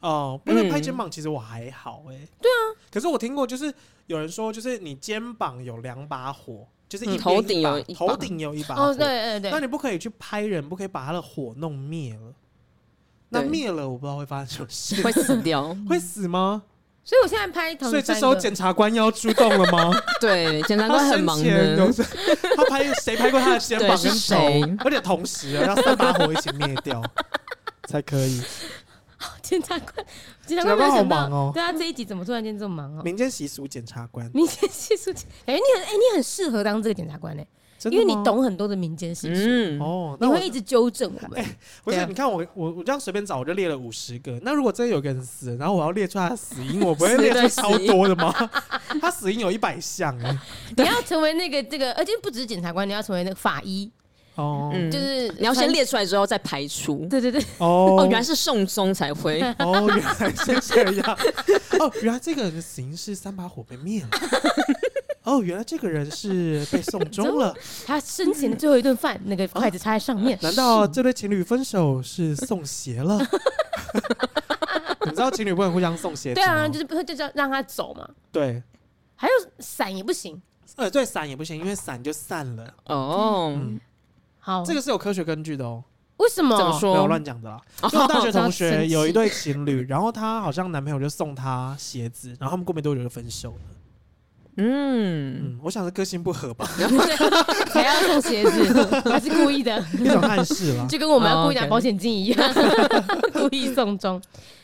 [0.00, 2.14] 哦，不能拍肩膀，其实我还好哎。
[2.40, 3.72] 对啊，可是我听过，就是
[4.06, 8.82] 有人说，就是你肩膀有两把火，就是你头顶有头顶有一把火。
[8.82, 9.50] 哦，对对对。
[9.50, 12.32] 那你不可以去拍人，不可以把他的火弄灭了。
[13.32, 16.62] 那灭了，我不知道会发生什么事，会死掉， 会死吗？
[17.04, 19.90] 所以我现在拍，所以这时候检察官要出动了吗？
[20.20, 21.76] 对，检察官很忙的。
[22.54, 24.36] 他拍谁拍过他的肩膀跟手，
[24.84, 27.02] 而且同时要三把火一起灭掉
[27.88, 28.40] 才可以。
[29.40, 30.06] 检察官，
[30.46, 31.50] 检察官好忙哦。
[31.52, 33.02] 对啊，这一集怎么突然间这么忙哦？
[33.02, 35.12] 民间习俗检察官，民间习俗，
[35.44, 37.42] 感觉你很哎，你很适合当这个检察官呢。
[37.90, 41.40] 因为你懂很多的民间习俗，哦，你会一直纠正我们。
[41.40, 44.38] 哎，不是，你看我我我这样随便找，我就列了五十个。
[44.42, 48.32] 那如果真的有个人死，然后我要列出他的死因，我不会列出超多的吗？
[49.00, 50.38] 他死因有一百项哎。
[50.76, 53.90] 你要成为那个这个，而且不只是检察官，你要成为那个法医
[54.34, 57.06] 哦，就是你要先列出来之后再排除。
[57.10, 59.42] 对对对，哦哦，原来是送终才会。
[59.58, 61.18] 哦，原来是这样。
[61.78, 64.08] 哦，原来这个人的死因是三把火被灭了。
[65.24, 67.54] 哦，原来这个人是被送 终了。
[67.86, 70.38] 他生前的最后一顿饭，那个筷子插在上面。
[70.42, 73.18] 难道这对情侣分手是送鞋了？
[75.06, 76.34] 你知道情侣不能互相送鞋？
[76.34, 78.08] 对啊，就是不会就叫让他走嘛。
[78.30, 78.62] 对。
[79.14, 80.40] 还有伞也不行。
[80.76, 82.74] 呃，对，伞也不行，因为伞就散了。
[82.86, 83.56] 哦。
[84.40, 85.84] 好，这个是有科学根据的哦。
[86.16, 86.56] 为什么？
[86.56, 86.94] 怎么说？
[86.94, 87.60] 没有乱讲的啦。
[87.88, 93.71] 就我大学同学有一对情侣，然后他好像男朋友就送他鞋子，然后他们过没多久就分手了。
[94.56, 96.66] 嗯嗯，我想是个性不合吧。
[97.72, 99.82] 还要送鞋子， 还是故意的？
[99.98, 102.54] 一种暗示了，就跟我们要故意拿保险金一样，
[103.32, 104.20] 故意送终。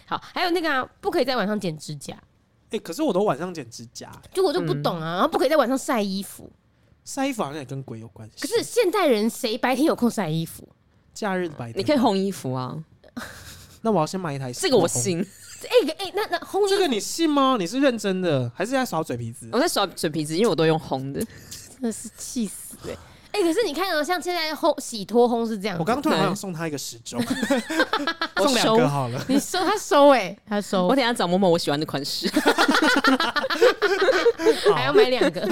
[0.07, 2.15] 好，还有那个啊，不可以在晚上剪指甲。
[2.71, 5.15] 哎，可是我都晚上剪指甲，就我就不懂啊。
[5.15, 6.51] 然后不可以在晚上晒衣服，
[7.05, 8.47] 晒衣服好像也跟鬼有关系。
[8.47, 10.69] 可是现代人谁白天有空晒衣服？
[11.15, 12.77] 假日白天，你可以烘衣服啊。
[13.81, 15.27] 那我要先买一台，这个我信。
[15.67, 17.57] 哎哎，那那烘这个你信吗？
[17.59, 19.49] 你是认真的，还是在耍嘴皮子？
[19.53, 22.97] 我在耍嘴皮子，因为我都用烘的，真的是气死哎！
[23.31, 27.23] 哎，可是你看哦，像现在烘洗脱烘是这样，我刚刚突然想送他一个时钟，
[28.39, 29.23] 送两个好了。
[29.29, 30.87] 你收他收哎，他收。
[30.87, 32.27] 我等下找某某我喜欢的款式，
[34.75, 35.43] 还要买两个。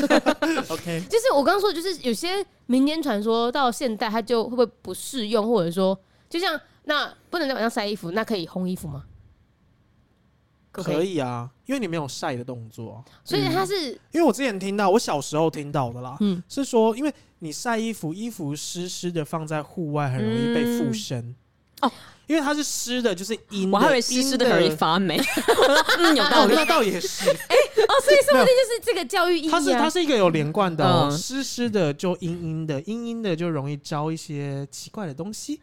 [0.69, 5.99] OK，就是我刚刚说的，就是有些民间传说到现代，它就会不会不适用，或者说，
[6.31, 9.05] 就像那不能在晚上晒衣服，那可以烘衣服吗？
[10.83, 13.93] 可以啊，因为你没有晒的动作，所以它是。
[14.13, 21.35] 因为我之前听到，我小时候听到的啦，嗯，是说，因为你晒衣服，衣服湿湿的放在户外，很容易被附身。
[21.83, 21.93] 哦，
[22.27, 23.71] 因为它是湿的，就是阴。
[23.71, 25.21] 我还以为湿湿的很容易发霉。
[25.99, 27.29] 嗯，有道理，那倒也是。
[27.29, 29.51] 哎，哦，所以说不定就是这个教育意义。
[29.51, 35.61] 它是它是一个有连贯的，湿湿的就阴阴的，阴阴的就容易招一些奇怪的东西。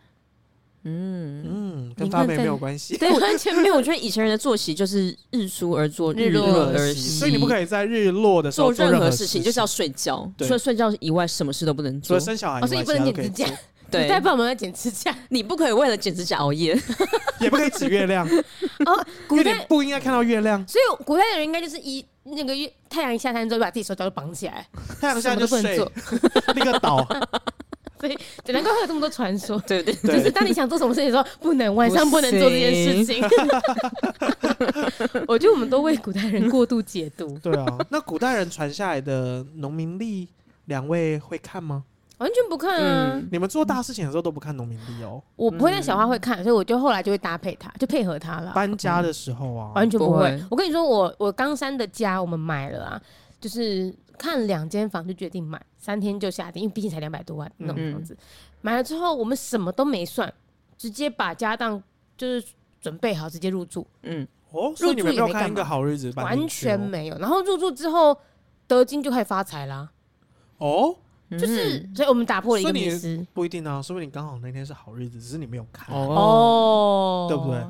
[0.86, 3.76] 嗯嗯，跟发霉没有关系，对，完全没有。
[3.76, 10.30] 我觉得以前人的作息就是日出而作，日落而息，所以你不可以在日落的时候做任何事情，就是要睡觉。
[10.40, 12.08] 除了睡觉以外，什么事都不能做。
[12.10, 13.46] 除了生小孩所以不能剪指甲。
[13.92, 16.76] 对，代表我们要剪指甲， 你不可以为了剪指甲熬夜，
[17.40, 18.28] 也不可以指月亮。
[18.88, 24.68] 哦，古代不应该看到月亮，所以古代的人应该就是一那个月太阳一下山之后，就把自己手脚都绑起来，
[25.00, 25.80] 太阳下就睡，
[26.56, 27.08] 那个岛。
[28.04, 28.18] 所以，
[28.52, 29.58] 难怪会有这么多传说。
[29.66, 33.24] 对对，就是当你想做什么事情的时候，不能晚上不能做这件事情。
[35.26, 37.28] 我觉得我们都为古代人过度解读。
[37.40, 40.28] 对啊，那古代人传下来的农民历，
[40.66, 41.86] 两位会看吗？
[42.18, 43.22] 完全不看啊！
[43.32, 45.22] 你们做大事情的时候都不看农民历哦。
[45.36, 48.52] 我不会，但小花会看，所以我就后来就会搭配它，就配合它了。
[48.54, 50.44] 搬家的时候啊，完全不会。
[50.52, 53.02] 我跟你说，我我冈山的家我们买了啊，
[53.40, 53.94] 就是。
[54.18, 58.14] 看两间房就决定买，三天就下定，因为毕竟才两百多万那种房子。
[58.14, 58.18] 嗯、
[58.62, 60.32] 买了之后，我们什么都没算，
[60.78, 61.82] 直接把家当
[62.18, 62.48] 就是
[62.80, 63.86] 准备好，直接入住。
[64.04, 67.18] 嗯，哦，入住也没有看一个好日子，完全没有。
[67.18, 68.18] 然后入住之后，
[68.68, 69.90] 德金就开始发财啦。
[70.58, 70.96] 哦，
[71.32, 73.26] 就是，嗯、所以我们打破了一个迷思。
[73.34, 75.96] 不一定啊，说不定刚好那天是好日子，只是你没有看。
[75.96, 77.64] 哦，对不对？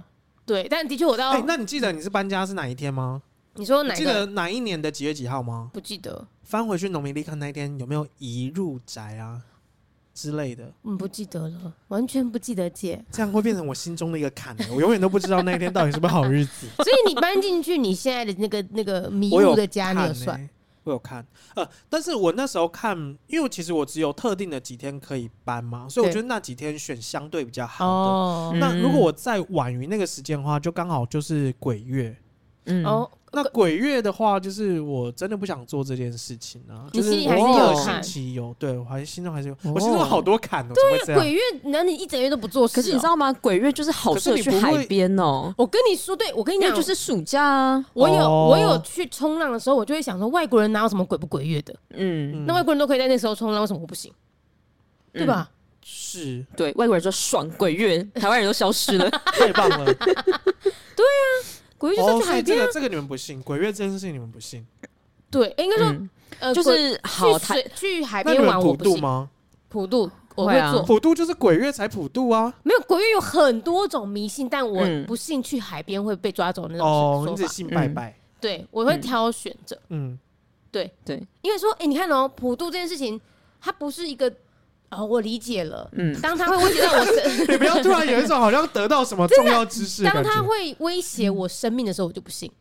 [0.45, 1.31] 对，但的确我到。
[1.31, 3.21] 哎、欸，那你记得你是搬家是哪一天吗？
[3.55, 3.93] 你说哪？
[3.93, 5.69] 记得哪一年的几月几号吗？
[5.73, 6.27] 不记得。
[6.41, 9.41] 翻回去农民立看那一天有没有移入宅啊
[10.13, 10.71] 之类的。
[10.83, 13.03] 嗯，不记得了，完全不记得姐。
[13.11, 16.67] 这样会变成我心中的一个坎， 我永远都不知道那一天到底是不是好日子。
[16.83, 20.37] 所以你搬进去你现在的那个那个迷雾的家，你有算？
[20.37, 20.49] 欸，
[20.83, 21.25] 我有看。
[21.55, 27.91] 呃，但是我那时候看，因为其实我只有特定的几天可以搬嘛，所以我觉得那几天选相对比较好的。
[27.91, 32.15] 哦，那如果我再晚于那个时间的话，就刚好就是鬼月。
[32.65, 33.09] 嗯哦。
[33.35, 36.85] 那鬼月的话，就是我真的不想做这件事情啊。
[36.91, 40.73] 你心里还是有心期有，对我还是心中还是有，我心中好多坎哦。
[40.75, 42.75] 对，鬼月，那你一整月都不做事。
[42.75, 43.33] 可是你知道吗？
[43.33, 45.51] 鬼月就是好适合去海边哦。
[45.57, 47.83] 我跟你说，对我跟你讲，就是暑假啊。
[47.93, 51.73] 我有我有去冲浪的时候，我就会想说，外国人哪有什么鬼不鬼月的？
[51.95, 54.13] 嗯，那外国人都可以在那时候冲浪，为什么我不行？
[55.11, 55.49] 对吧？
[55.83, 59.85] 是对外国人说爽鬼月，台湾人都消失了， 太棒了。
[59.95, 61.49] 对呀。
[61.83, 64.65] 鬼月就去海边，这个这个你们不信，鬼月这件事情你们不信。
[65.29, 65.93] 对，应该说，
[66.39, 69.29] 呃，就是好去去海边玩，普渡吗？
[69.67, 72.53] 普渡我会做，普渡就是鬼月才普渡啊。
[72.63, 76.87] 没有，鬼月有很多种迷信，但我不信去海边会被抓走那种。
[76.87, 78.17] 哦，你只信拜拜。
[78.39, 79.77] 对，我会挑选着。
[79.89, 80.17] 嗯，
[80.71, 83.19] 对对，因为说，哎，你看哦，普渡这件事情，
[83.59, 84.33] 它不是一个。
[84.95, 85.89] 哦，我理解了。
[85.93, 90.03] 嗯，当他 会威胁到我生，你不要突然有一种好像得到什么重要知识。
[90.03, 92.51] 当他会威胁我生命的时候，我就不信。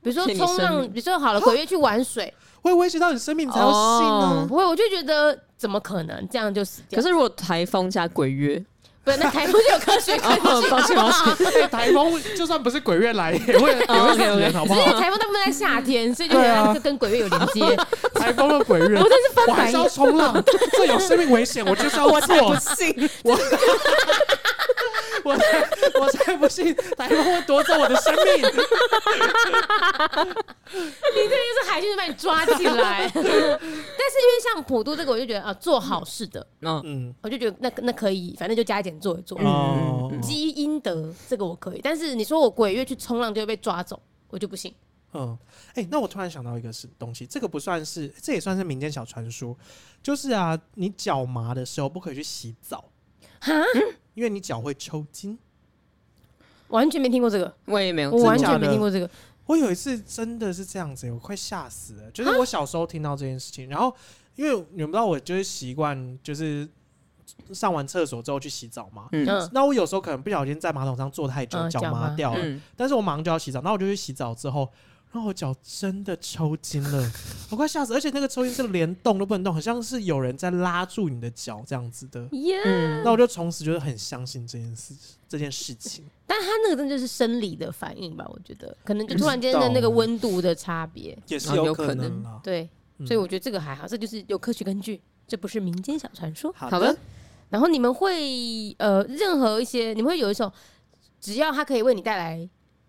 [0.00, 4.46] 比如说冲浪，比如说好了，鬼月去玩水， 会威胁到你生命才要信呢？
[4.48, 7.00] 不会，我就觉得怎么可能这样就死掉？
[7.00, 8.64] 可是如果台风加鬼月。
[9.08, 10.68] 对，那台风就有科学 根据。
[10.68, 11.68] 抱歉，抱歉。
[11.72, 14.80] 台风就算不是鬼月来，也会也会死人，好不好？
[14.80, 17.76] 因为台风大部分在夏天，所以就觉得就跟鬼月有连接。
[18.14, 19.56] 台风和鬼月，我真是翻白眼。
[19.56, 22.36] 我还是要冲浪，这有生命危险，我就是要做。
[22.36, 23.38] 我不信，我
[25.28, 28.24] 我才我才不信台风会夺走我的生命。
[30.74, 33.10] 你这就是海军把你抓起来。
[33.12, 39.38] 但是因为像普渡这个，我就觉得啊，做好事的，嗯嗯，我就觉得那那可以，反正就加减做一做。
[39.40, 44.74] 嗯，积阴德这个我可以，但是你说我鬼月去冲浪就会被抓走，我就不信。
[45.14, 45.36] 嗯，
[45.70, 49.56] 哎、欸，那我突然想到一个是东西，这个不算是，这也算是民间小传说，
[50.02, 52.84] 就是啊，你脚麻的时候不可以去洗澡，
[53.40, 53.54] 哈，
[54.18, 55.38] 因为你脚会抽筋。
[56.70, 59.08] 完全没听过这个，我也没有，我完全没听过这个。
[59.46, 62.10] 我有一次真的是这样子，我快吓死了。
[62.10, 63.94] 就是我小时候听到这件事情，然后
[64.34, 66.68] 因为你们知道，我就是习惯就是
[67.52, 69.08] 上完厕所之后去洗澡嘛。
[69.12, 74.68] 嗯，那我有时候可能不小心在马桶上坐太久，脚麻掉了，但是我马上就要洗澡，那我就去洗澡之后。
[75.10, 77.10] 然后我脚真的抽筋了，
[77.50, 77.94] 我快吓死！
[77.94, 82.28] 而且那个抽筋是连动都不能动，好像是有人在拉住你的脚这样子的。
[82.30, 84.94] 嗯，那我就从此就是很相信这件事，
[85.26, 86.04] 这件事情。
[86.26, 88.26] 但他那个真的就是生理的反应吧？
[88.28, 92.22] 我觉得可能就突然间的那个温度的差别也是有可能。
[92.42, 92.68] 对，
[93.06, 96.52] 所以我觉得这个还好，这就是有科学根据，这不是民间小传说。
[96.54, 96.94] 好的。
[97.48, 100.52] 然后你们会呃，任何一些你们会有一种，
[101.18, 102.46] 只要它可以为你带来。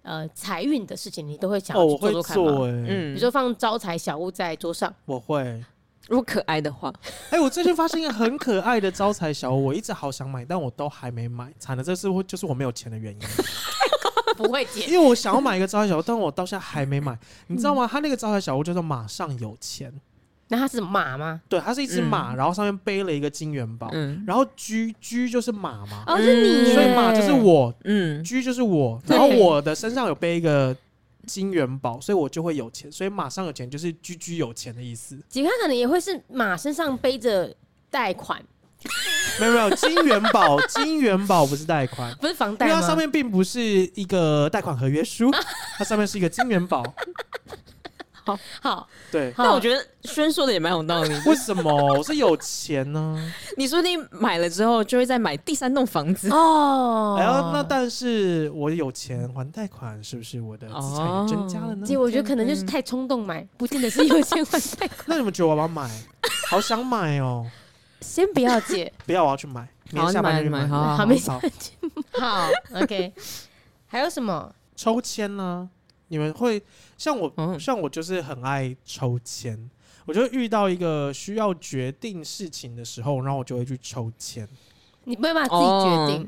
[0.09, 2.61] 呃，财运的事情你都会想去做做看吗？
[2.65, 5.63] 嗯，比如说放招财小物在桌上，我会。
[6.07, 6.91] 如果可爱的话，
[7.29, 11.53] 哎，我最近发现一个很可爱的招财小物，我一直好想买，但我都还没买。
[11.59, 13.19] 惨了，这是就是我没有钱的原因。
[14.35, 17.15] 不会捡，因为我想要买一个招财小物，但我到现在还没买。
[17.45, 17.87] 你知道吗？
[17.87, 19.93] 他那个招财小物叫做马上有钱。
[20.51, 21.39] 那它是马吗？
[21.47, 24.23] 对，它是一只马，然后上面背了一个金元宝，嗯。
[24.25, 30.75] 然后居居就是马嘛，哦，是你，所以马就是我，嗯，居就是我，然后我的身上有背一个
[31.27, 35.15] 金元宝，所以我就会有钱，所以马上有钱就是居居有钱的意思。
[35.29, 37.55] 几看可能也会是马身上背着
[37.91, 38.41] 贷款，
[39.39, 43.61] 没有没有，金元宝 金元宝不是贷款，不是房贷，因为它上面并不是
[43.93, 45.29] 一个贷款合约书，
[45.77, 46.83] 它上面是一个金元宝。
[48.61, 51.13] 好，对，但我觉得轩说的也蛮有道理。
[51.25, 53.31] 为什么我是有钱呢？
[53.57, 57.17] 你说你买了之后就会再买第三栋房子哦。
[57.19, 61.85] 哎呀，那但是我有钱还贷款，是不是我的资产也增加了呢？
[61.85, 64.99] 其实我觉得可能就是太冲动买，不见得是有钱还贷款。
[65.07, 65.89] 那你们觉得我要不要买？
[66.49, 67.45] 好想买哦。
[68.01, 69.67] 先不要借，不要，我要去买。
[69.91, 70.65] 明天下班去买。
[70.67, 70.95] 好。
[70.97, 73.13] 好，OK。
[73.87, 74.53] 还有什么？
[74.75, 75.69] 抽签呢？
[76.09, 76.61] 你们会
[76.97, 79.69] 像我，嗯、像我就是很爱抽签。
[80.05, 84.47] 我就遇到一个需要决定事情的时候，然后我就会去抽签。
[85.03, 86.23] 你没办法自己决定？
[86.23, 86.27] 哦、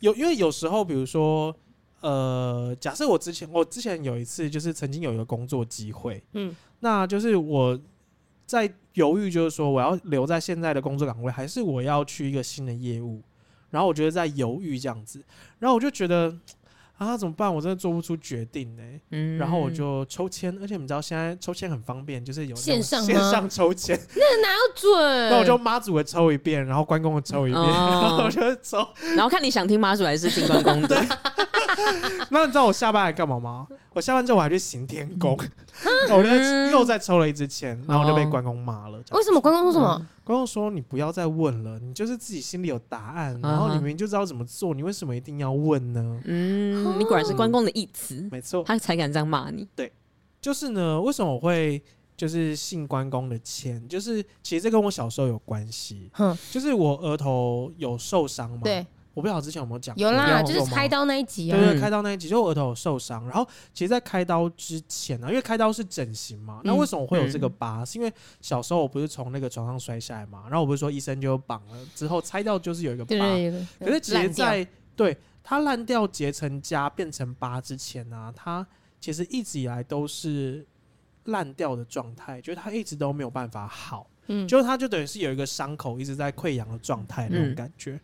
[0.00, 1.54] 有，因为有时候，比如说，
[2.00, 7.78] 呃，假设我之前，我之前有一次就是曾经有一个工作机会，嗯，那就是我
[8.46, 13.22] 在犹豫，就是说我要留在现在的工作岗位，还是我要去一个新的业务？
[13.70, 15.22] 然后我觉得在犹豫这样子，
[15.60, 16.36] 然后我就觉得。
[17.00, 17.52] 啊，怎么办？
[17.52, 18.82] 我真的做不出决定呢。
[19.10, 25.30] 嗯，然后我就抽签，而且你知道现在抽签很方便，就是有线上线上抽签，那哪有准？
[25.32, 28.86] 那我就妈祖的抽一遍，然后关公的抽一遍， 然后我就抽，
[29.16, 31.02] 然后看你想听妈祖还是听关公的。
[32.28, 33.66] 那你知道我下班来干嘛吗？
[33.92, 35.36] 我下班之后我还去行天宫，
[36.12, 36.28] 我就
[36.70, 39.02] 又再抽了一支签，然后我就被关公骂了。
[39.10, 40.06] 为什么关公说什么？
[40.22, 49.66] 关公说：“你不要再问了，你就是自己心里有答案，然后你明明就知道怎么做，你为什么一定要问呢？”嗯，你果然是关公的义子，没错，他才敢这样骂你。
[49.74, 49.92] 对，
[50.40, 51.82] 就是呢，为什么我会
[52.16, 53.84] 就是信关公的签？
[53.88, 56.08] 就是其实这跟我小时候有关系。
[56.12, 58.60] 哼，就是我额头有受伤嘛。
[58.62, 58.86] 对。
[59.20, 61.58] 我不知道之前有没有讲过，有啦，就是开刀那一集啊。
[61.58, 63.22] 对对，开刀那一集，就我额头有受伤。
[63.24, 67.84] 然后，其实，在开刀之前呢，因为开刀是整形嘛，那为什么我会有这个疤？
[67.84, 68.10] 是因为
[68.40, 73.14] 小时候我不是从那个床上摔下来嘛，然后我不是说医生就绑了之后拆掉就是有一个疤。
[73.78, 74.66] 可是，其实在
[74.96, 75.14] 对
[75.44, 78.66] 它烂掉结成痂变成疤之前呢，它
[78.98, 80.66] 其实一直以来都是
[81.24, 84.06] 烂掉的状态，就是它一直都没有办法好。
[84.32, 88.00] 嗯，就是它就等于是有一个伤口一直在溃疡的状态那种感觉。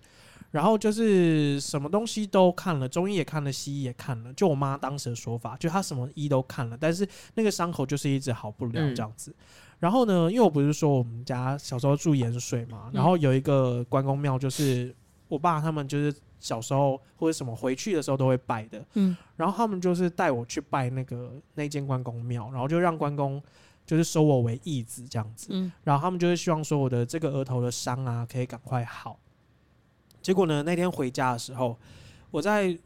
[0.57, 4.33] 然后就是什么东西都看了，中医也看了，西医也看了。
[4.33, 9.31] 就我妈当时的说法，就她什么医都看了，但是那个伤口就是一直好不了这样子。
[9.33, 9.45] 嗯、
[9.81, 14.97] 然后呢，因为我不是说我们家小时候住盐水嘛，然后有一个关公庙，就是
[15.29, 18.83] 我爸他们就是小时候或者什么回去的时候都会拜的。
[18.95, 23.43] 嗯，然后他们就是带我去拜那个那间关公庙，然后就让关公
[23.85, 25.49] 就是收我为义子这样子。
[25.51, 29.19] 嗯，然后他们就是希望说我的这个额头的伤啊可以赶快好。
[30.27, 30.61] 结果呢？
[30.65, 31.79] 那天回家的时候，
[32.33, 32.77] 我在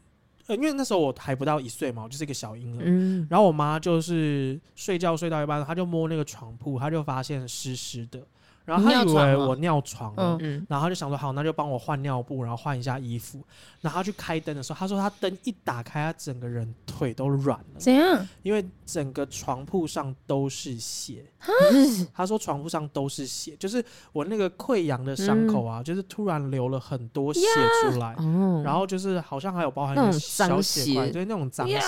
[0.45, 2.83] 呃，因为那时候我还不到一岁嘛，我就是一个小婴儿。
[2.85, 3.25] 嗯。
[3.31, 8.21] 然后我妈就是睡觉睡到一半，她就摸那个床铺，她就发现湿湿的。
[8.63, 13.43] 然后他以为我尿床了，嗯，然后他就想说好，那就帮我换尿布，然后换一下衣服。
[13.81, 17.79] 然后他去开灯的时候，他说他灯一打开，他整个人腿都软了。
[17.79, 18.27] 怎样？
[18.43, 21.25] 因为整个床铺上都是血。
[22.13, 23.83] 他说床铺上都是血，就是
[24.13, 27.41] 我那个溃疡的伤口啊，就是突然流了很多血
[27.83, 28.15] 出来，
[28.63, 31.81] 然后就是好像还有包含一些小血块，就是那种脏血。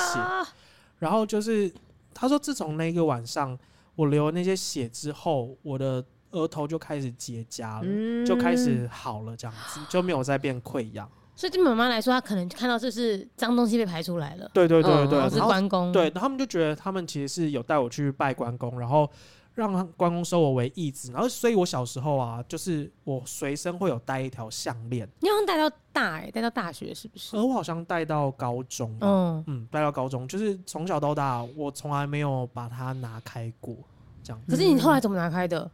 [0.98, 1.72] 然后就是
[2.16, 3.56] 他说，自从那个晚上
[3.96, 6.04] 我流了那些血之后，我的。
[6.34, 11.10] 额头就开始结痂了，嗯、就开始好了，这样子就没有再变溃疡。
[11.36, 14.48] 所以对妈妈来说，她可能看到就是脏东西被排出来了。
[14.54, 15.92] 对对对对，是关公。
[15.92, 19.10] 对，他们就觉得他们其实是有带我去拜关公，然后
[19.56, 21.12] 让关公收我为义子。
[21.12, 25.10] 然后，所以我小时候啊，就是我随身会有带一条项链。
[25.22, 27.36] 你好像带到大哎、欸，带到大学是不是？
[27.36, 28.96] 呃，我好像带到高中。
[29.02, 33.76] 嗯嗯，带到高中，就是从小到大，我从来没有把它拿开过。
[34.22, 34.40] 这样。
[34.48, 35.70] 可是你后来怎么拿开的？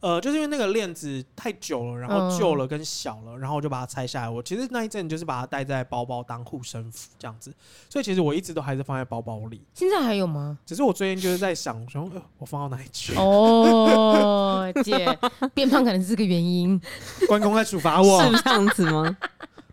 [0.00, 4.28] 呃，就是因为那个链子太久了，然后旧了跟小了，嗯、然后我就把它拆下来。
[4.28, 7.52] 我其实那一阵就是把它带在包包当护身符这样子，
[7.90, 9.60] 所以其实我一直都还是放在包包里。
[9.74, 10.58] 现在还有吗？
[10.64, 13.14] 只是我最近就是在想，说呃，我放到哪里去？
[13.18, 15.18] 哦，姐，
[15.52, 16.80] 变胖可能是个原因。
[17.26, 19.16] 关公在处罚我， 是这样子吗？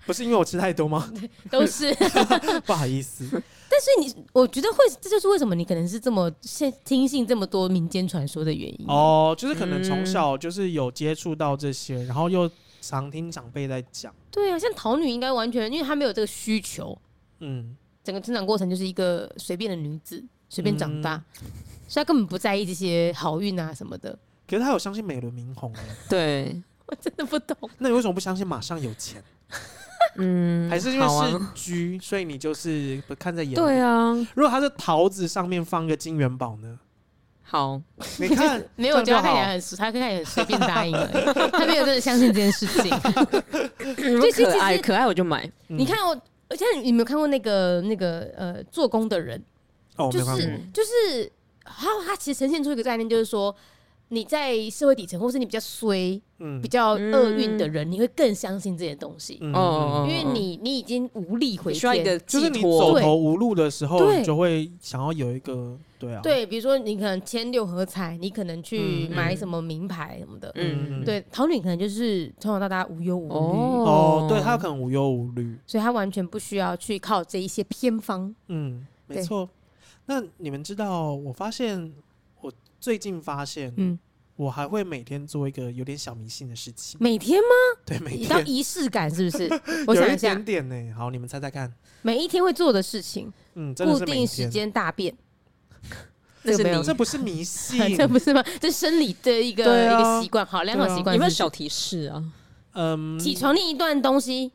[0.06, 1.12] 不是因为我吃太多吗？
[1.50, 1.94] 都是，
[2.66, 3.28] 不好意思。
[3.68, 12.50] 但是你，我觉得会，这就是为什么你可能是这么现听信这么多民间传说的原因哦，就是可能从小就是有接触到这些，嗯、然后又
[12.80, 14.14] 常听长辈在讲。
[14.32, 16.98] 对啊，像桃女应该完全，因为她没有这个需求，
[17.40, 21.48] 嗯，整个成长过程就是一个随便的女子，随便长大，嗯、
[21.88, 24.18] 所以她根本不在意这些好运啊什么的。
[24.48, 27.58] 可是她有相信美轮明红哎，对， 我真的不懂。
[27.80, 29.22] 那你为什么不相信马上有钱？
[30.18, 33.56] 嗯，还是因为是居，所以你就是不看在眼里。
[33.56, 36.80] 对啊，如果它是桃子上面放个金元宝呢？
[37.44, 37.80] 好，
[38.20, 41.08] 你看， 没有，我觉得他看起来很，他看起来很随便答应了，
[41.54, 42.90] 他没有真的相信这件事情。
[44.34, 45.50] 可爱可爱，我就买。
[45.68, 49.42] 你看我，而且你有没有看过那个那个呃做工的人？
[49.98, 51.32] 哦，就是就是，
[51.64, 53.56] 他他其实呈现出一个概念，就是说。
[54.10, 59.40] 你在社会底层，或是你比较衰、嗯、比较厄运的人，嗯、你会更相信这些东西。
[59.54, 66.22] 哦、嗯，因为你你已经无力回天，就是你走投无路的时候，你就会想要有一个对啊。
[66.22, 70.52] 对，比如说你可能签六合彩，你可能去买什么名牌什么的。
[70.54, 73.34] 嗯，对，桃女可能就是从小到大无忧无虑。
[73.34, 78.34] 哦，对，她可能无忧无虑，所以她完全不需要去靠这一些偏方。
[78.50, 79.50] 嗯，没错。
[80.06, 81.92] 那你们知道，我发现。
[82.86, 83.98] 最近发现，嗯，
[84.36, 87.00] 我还会每天做一个有点小迷信的事情。
[87.02, 87.82] 每天吗？
[87.84, 88.30] 对，每天。
[88.30, 89.50] 到仪式感是不是？
[89.88, 90.94] 我想一下，点点呢。
[90.96, 91.74] 好，你们猜猜看。
[92.04, 95.12] 每一天会做的事情，嗯，固定时间大便。
[96.46, 98.44] 这是没有，这不是迷信， 这不是吗？
[98.62, 101.16] 这是生理的一个一个习惯，好，良好习惯。
[101.16, 102.24] 有没有小提示啊？
[102.74, 104.52] 嗯，起床念一段东西。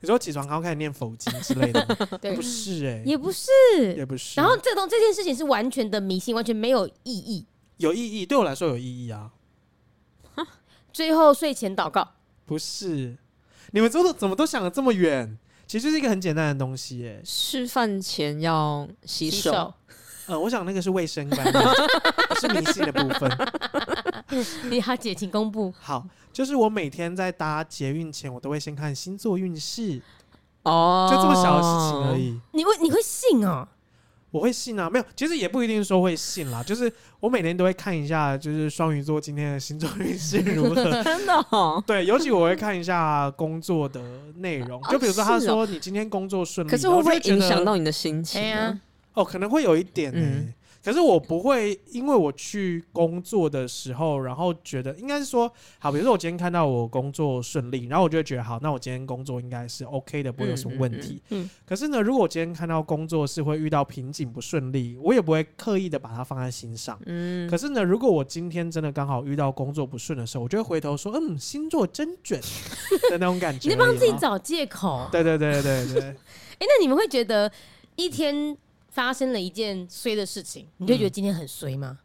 [0.00, 1.84] 你说起床然后开始念佛经之类的，
[2.20, 3.50] 对，不是哎，也不是，
[3.96, 4.40] 也不是。
[4.40, 7.46] 然后这东这件事情是完全的迷信，完全没有意义。
[7.78, 9.30] 有意义，对我来说有意义啊。
[10.92, 13.16] 最后睡前祷告，不是。
[13.72, 15.38] 你们都怎么都想的这么远？
[15.66, 19.74] 其实就是一个很简单的东西，哎，吃饭前要洗手。
[20.26, 21.64] 呃，我想那个是卫生观念，
[22.40, 23.30] 是迷信的部分。
[24.70, 25.72] 你好，姐，请公布。
[25.78, 26.06] 好。
[26.32, 29.98] 就是我每天在搭捷运前，我都会先看星座运势
[30.64, 32.38] 哦，就这么小的事情而已。
[32.52, 33.66] 你会你会信哦？
[34.30, 36.62] 我会信啊，没有，其实也不一定说会信啦。
[36.62, 40.84] 就是我每天都会看一下，就是双鱼座今天的星座运势如何。
[41.02, 41.32] 真的？
[41.48, 41.82] 哦？
[41.86, 44.02] 对，尤其我会看一下工作的
[44.34, 48.78] 内容，就比如说他说你今天工作顺利，可是会不会影响到你的心情啊？
[49.14, 50.20] 哦，可能会有一点呢。
[50.20, 50.52] 嗯
[50.86, 61.20] 可是我不会，因为我去工作的时候，然后觉得应该是说，好，比如说我今天看到我工作顺利，然后我就会觉得好，那我今天工作应该是 OK 的，不会有什么问题。
[61.30, 61.50] 嗯，嗯，嗯。
[61.66, 66.96] 可是呢，如果我今天看到工作是会遇到瓶颈不顺利，我也不会刻意的把它放在心上。
[67.06, 67.50] 嗯。
[67.50, 72.40] 可是呢，如果我今天真的刚好遇到工作不顺的时候，我就会回头说，嗯，星座真准
[73.10, 73.68] 的那种感觉。
[73.74, 75.08] 你帮自己找借口。
[75.10, 76.00] 对对对对对。
[76.02, 76.16] 哎、欸，
[76.60, 77.50] 那你们会觉得
[77.96, 78.56] 一天？
[78.96, 81.98] 发生了一件衰的事情，你就觉得今天很衰吗？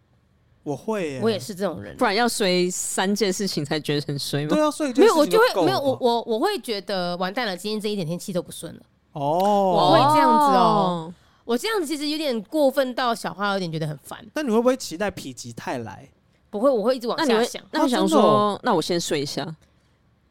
[0.61, 4.49] 我会，我也是这种人，不然要衰三件事情才觉得很衰吗？
[4.49, 8.81] 对啊，所以没有我就会没有我我我会觉得完蛋了，今天这一点天气都不顺了
[9.13, 11.13] 哦，我会这样子哦，
[11.45, 14.19] 我这样子其实有点过分到小花有点觉得很烦。
[14.33, 16.09] 那你会不会期待否极泰来？
[16.49, 17.63] 不会，我会一直往下想。
[17.71, 19.55] 那我想说，那我先睡一下，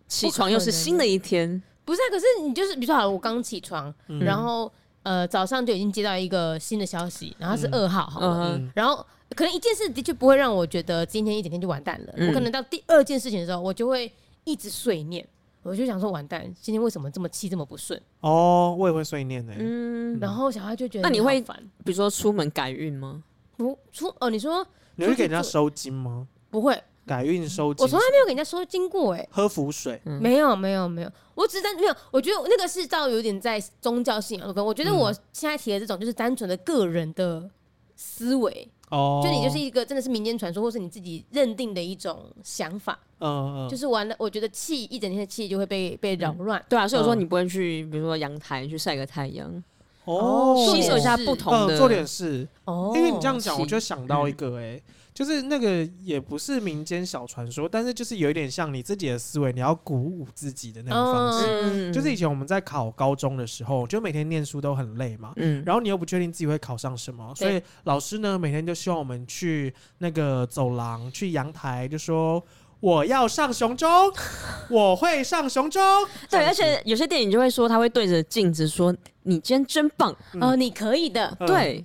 [0.07, 1.63] 起床又是新的一天。
[1.87, 4.71] 不是啊，可是你就是比如说，好，我刚起床，然后。
[5.03, 12.13] 呃，早上就已经接到一个新的消息，然后是噩耗，好了，然后可能一件事的确不会让我觉得今天一整天就完蛋了。
[12.17, 14.13] 嗯、我可能到第二件事情的时候，我就会
[14.45, 15.27] 一直碎念，
[15.63, 18.01] 我就想说完蛋，今天为什么这么气这么不顺？
[18.21, 19.55] 哦，我也会碎念的。
[19.57, 23.23] 嗯，然后小孩就觉得那你会烦，比如说出门改运吗？
[23.57, 26.27] 不出哦，你说你会给人家收金吗？
[26.51, 26.83] 不会。
[27.07, 29.29] 改运收金，我从来没有给人家收金过哎。
[29.31, 31.95] 喝符水，没有没有没有，我只是单没有。
[32.11, 34.65] 我觉得那个是倒有点在宗教信仰的部分。
[34.65, 37.51] 我觉得我现在提的这种就是单纯的个人的
[37.97, 42.99] 思维哦，就你就是一个真的是民间传说，或是你自己认定的一种想法。
[43.19, 46.65] 嗯嗯，就是完了，我觉得气一整天的气就会被被扰乱。
[46.69, 49.63] 对啊，所以我说你不会去，比如说阳台去晒个太阳
[50.05, 52.93] 哦，吸收一下不同的做点事哦。
[52.95, 54.81] 因为你这样讲，我就想到一个哎。
[55.13, 61.47] 就是那个也不是民间小传说，但是就是有一点像你自己的思维，你要鼓舞自己的那种方式。
[61.63, 72.43] 嗯、就是以前我们在考高中的时候，就每天念书都很累嘛，嗯，然后你又不确定自己会考上什么，所以老师呢每天就希望我们去那个走廊、去阳台，就说
[72.79, 73.89] 我要上雄中，
[74.71, 75.83] 我会上雄中。
[76.31, 78.95] 对，而且有些电影就会说他会对着镜子说
[79.25, 81.85] ：“你今天真棒，嗯、哦，你可以的。”对。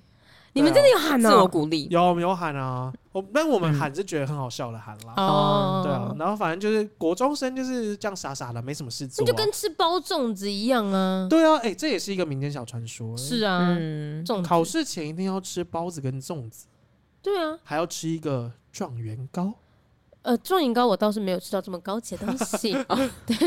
[0.56, 1.30] 你们真的有喊呢？
[1.30, 2.92] 自我鼓励有有喊啊！
[3.12, 5.14] 我但我们喊是觉得很好笑的喊啦。
[5.18, 9.26] 哦，对啊，然后反正就是国中生就是这样傻傻的，没什么事做。
[9.26, 11.28] 那就跟吃包粽子一样啊！
[11.30, 13.18] 对啊，哎，这也是一个民间小传说。
[13.18, 13.70] 是啊，
[14.26, 16.68] 粽考试前一定要吃包子跟粽子。
[17.22, 19.54] 对啊，还要吃一个状元糕。
[20.22, 22.72] 呃，状元糕我倒是没有吃到这么高级的东西。
[23.28, 23.38] 对，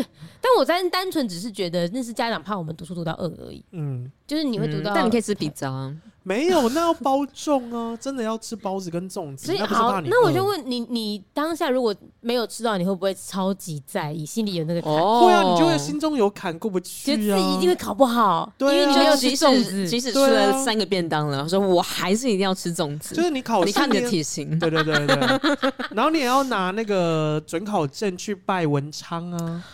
[0.40, 3.64] 但我单单纯只是觉得那是家长怕我们读书读到饿而已。
[3.72, 5.90] 嗯，就是你会读到，但你可以吃比较。
[6.28, 7.96] 没有，那要包粽啊！
[7.98, 9.46] 真的要吃包子跟粽子。
[9.46, 14.92] 所以好，那我就问你，你当下如果没有吃到，你会不会超级在意，心里有那个坎？
[14.92, 18.52] 会啊，你就会心中有坎过不去啊，觉得自己一定会考不好。
[18.58, 23.14] 对，因为你没有吃粽子，即使吃了三个便当了，说我还是一定要吃粽子。
[23.14, 25.72] 就是你考试，你看你的体型， 对对对对。
[25.92, 29.64] 然后你也要拿那个准考证去拜文昌啊。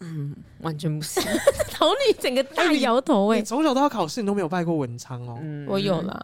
[0.00, 1.20] 嗯，完全不是。
[1.72, 3.38] 桃女整个大摇头哎！
[3.38, 5.38] 你从小都要考试，你都没有拜过文昌哦？
[5.42, 6.18] 嗯，我有啦。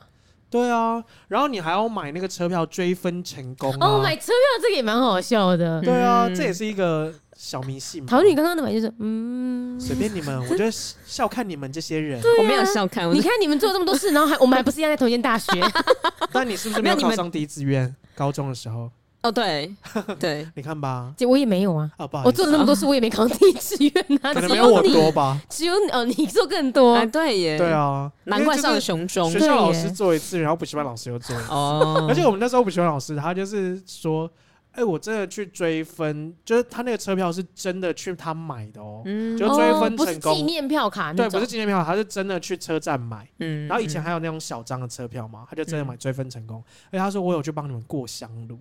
[0.48, 5.80] 对啊，然后你还要买那个车票追分成功哦，买车票这个也蛮好笑的。
[5.80, 8.06] 对啊，这也是一个小迷信。
[8.06, 12.22] 桃女刚刚的买就是嗯，随便你们，我就笑看你们这些人。
[12.38, 15.50] 我没有笑看，你看你们做这么多事，然后还我们还不是一样在同一间大学？
[16.32, 17.94] 但你是不是没有考上第一志愿？
[18.14, 18.90] 高中的时候。
[19.26, 19.74] 哦，对
[20.18, 21.90] 对， 你看吧，这我也没有啊。
[22.24, 24.32] 我做了那么多事，我也没考第一志愿啊。
[24.32, 25.40] 可能没有我多吧？
[25.50, 27.04] 只有哦，你做更多。
[27.06, 29.30] 对耶，对啊，难怪上了雄中。
[29.30, 31.50] 学校老师做一次，然后补习班老师又做一次。
[31.50, 34.30] 哦，而且我们那时候补习班老师，他就是说，
[34.72, 39.02] 哎，我真的去追分，就是他那个车票是真的去他买的哦，
[39.38, 39.96] 就追分成功。
[39.96, 43.28] 不是纪念票卡，对，不是纪念票卡，他是真的去车站买。
[43.38, 46.62] 嗯，然后以前还有那种小张的车票嘛，他就真的买追分成功。
[46.88, 48.58] 而且他说，我有去帮你们过香炉。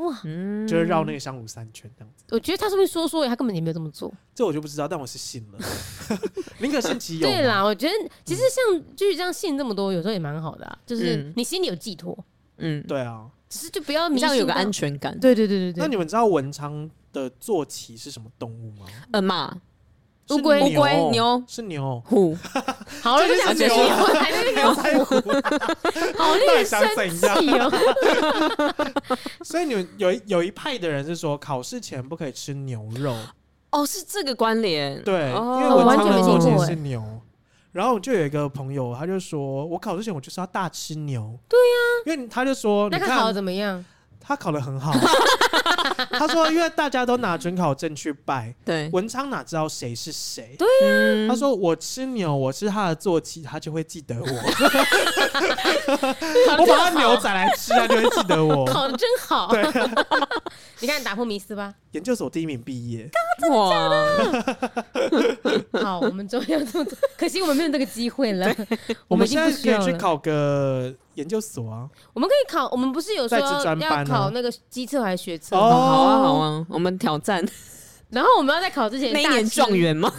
[0.00, 0.14] 哇，
[0.66, 2.24] 就是绕那个香炉三圈这样子。
[2.30, 4.12] 我觉得他是不是说说，他根本也没有这么做。
[4.34, 5.58] 这我就不知道，但我是信了。
[6.58, 7.28] 宁可信其有。
[7.28, 7.92] 对啦，我觉得
[8.24, 10.78] 其实像就是这样信这么多，有时候也蛮好的啊。
[10.86, 12.16] 就是你心里有寄托。
[12.58, 13.30] 嗯，对啊。
[13.48, 15.18] 只是就不要这样有个安全感。
[15.18, 15.82] 对对对对对。
[15.82, 18.86] 那你们知道文昌的坐骑是什么动物吗？
[19.12, 19.54] 呃，马。
[20.30, 22.36] 乌龟、乌龟、牛是牛、虎，
[23.02, 23.74] 好了，就讲牛，
[24.14, 25.14] 还在那 个虎，
[26.16, 27.70] 好令人生气哦。
[29.42, 33.14] 所以你们有有一派的人是说，考试前不可以吃牛肉。
[33.70, 35.02] 哦，是这个关联。
[35.02, 37.02] 对，因为我完全没听过是牛。
[37.72, 41.38] 然后就有一个朋友，他就说，我考试前我就是要大吃牛。
[41.48, 43.84] 对呀，因为他就说，那他考的怎么样？
[44.20, 44.92] 他考的很好，
[46.10, 50.56] 他说，因为大家都拿准考证去拜，对文昌哪知道谁是谁？
[50.58, 54.26] 对呀，他说我吃牛，我是他的坐骑，他就会记得我。
[56.58, 58.64] 我把他牛宰来吃，他就会记得我。
[58.66, 59.62] 考的真好，对，
[60.80, 61.74] 你看打破迷思吧。
[61.92, 63.10] 研究所第一名毕业，
[63.50, 63.90] 哇！
[65.82, 68.54] 好，我们终于要这么做，可惜我们没有这个机会了。
[69.08, 71.88] 我们现在可以去考个研究所啊。
[72.12, 75.56] 我们可以考，我们不是有说要考那个机测还是学测？
[75.56, 77.46] 哦好啊，好啊，我们挑战。
[78.10, 80.12] 然后我们要在考之前，那一年状元吗？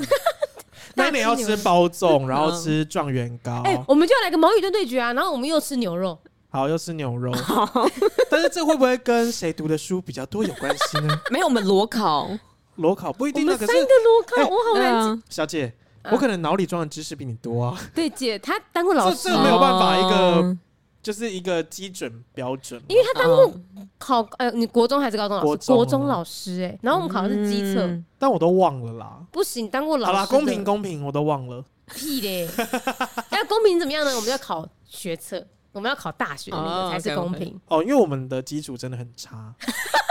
[0.95, 3.61] 那一年要吃包粽，然后吃状元糕。
[3.65, 5.11] 哎，我们就要来个矛与盾对决啊！
[5.13, 6.17] 然后我们又吃牛肉。
[6.49, 7.33] 好，又吃牛肉。
[8.29, 11.17] 但是这会不会跟谁读的书比较多有关系呢？
[11.29, 12.29] 没有，我们裸考，
[12.75, 13.43] 裸考不一定。
[13.43, 15.23] 我们三个裸考，我好难。
[15.29, 15.73] 小姐，
[16.11, 17.77] 我可能脑里装的知识比你多啊。
[17.95, 20.57] 对，姐，她当过老师，这个没有办法，一个
[21.01, 22.81] 就是一个基准标准。
[22.87, 23.53] 因为他当过
[23.97, 25.71] 考，呃，你国中还是高中老师？
[25.73, 29.19] 国中老师哎，然后我们考的是基测，但我都忘了啦。
[29.31, 30.13] 不行，当过老师。
[30.13, 31.63] 好啦，公平公平，我都忘了。
[31.93, 32.47] 屁嘞！
[33.31, 34.15] 要公平怎么样呢？
[34.15, 35.45] 我们要考学测。
[35.73, 37.57] 我们要考大学那个才是公平。
[37.67, 39.55] 哦，因为我们的基础真的很差，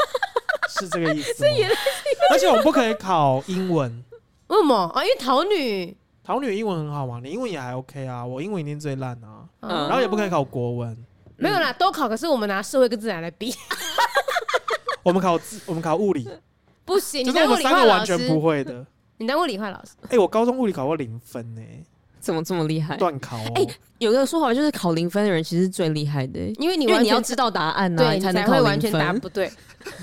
[0.81, 1.45] 是这个意思。
[2.33, 4.03] 而且我们不可以考英文。
[4.47, 5.05] 为什么啊？
[5.05, 8.25] 因为桃女，桃女英文很好嘛，你英文也还 OK 啊。
[8.25, 10.97] 我英文一定最烂啊，然后也不可以考国文。
[11.37, 13.55] 没有啦，都考，可是我们拿社会跟自然来比。
[15.03, 16.29] 我们考自，我们考物理，
[16.85, 17.25] 不行。
[17.25, 18.85] 就是我们三个完全不会的。
[19.17, 19.93] 你当过理化老师？
[20.11, 21.63] 哎，我高中物理考过零分呢，
[22.21, 22.97] 怎么这么厉害？
[22.99, 23.39] 断考。
[23.55, 23.67] 哎，
[23.99, 29.51] 有个说法就是考零分的人其实是最厉害的，因为你你要知道答案呢，才能会完全答不对。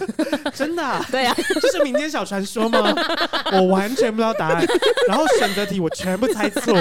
[0.56, 1.06] 真的？
[1.12, 2.92] 对啊，这是民间小传说吗？
[3.54, 4.66] 我完全不知道答案，
[5.08, 6.74] 然后选择题我全部猜错，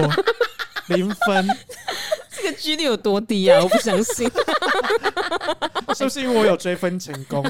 [0.88, 1.46] 零分。
[2.30, 3.58] 这个几率有多低啊？
[3.64, 4.30] 我不相信。
[5.94, 7.42] 是不是因为我有追分成功，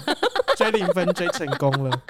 [0.56, 2.02] 追零分追成功了？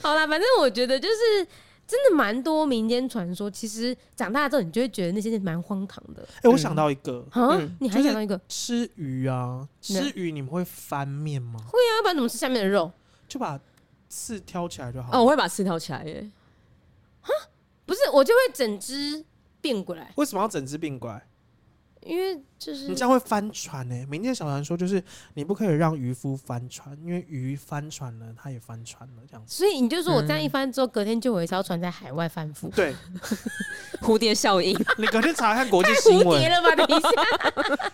[0.00, 1.46] 好啦，反正我觉得就是
[1.86, 3.50] 真的蛮多民间传说。
[3.50, 6.22] 其实长大之后，你就会觉得那些是蛮荒唐的。
[6.36, 9.68] 哎、欸，我想到一个，嗯，你还想到一个吃鱼啊？
[9.82, 11.60] 吃鱼你们会翻面吗？
[11.66, 12.90] 会啊，要不然怎么吃下面的肉？
[13.28, 13.60] 就把
[14.08, 15.10] 刺挑起来就好。
[15.12, 16.30] 哦，我会把刺挑起来耶。
[17.20, 17.30] 哈，
[17.84, 19.22] 不是，我就会整只
[19.60, 20.12] 变过来。
[20.16, 21.26] 为什么要整只变过来？
[22.02, 24.04] 因为就是你这样会翻船呢、欸。
[24.06, 25.02] 民间小传说就是
[25.34, 29.54] 你不可以让渔夫翻船，因为鱼翻船了，他也翻船了这样子。
[29.54, 32.68] 所以你就说我这样一翻之后，隔天就有一艘船在海外翻覆。
[32.74, 32.94] 对，
[34.02, 34.76] 蝴蝶效应。
[34.96, 36.26] 你隔天查看国际新闻。
[36.26, 36.74] 蝴蝶了吧？
[36.74, 37.08] 等一下，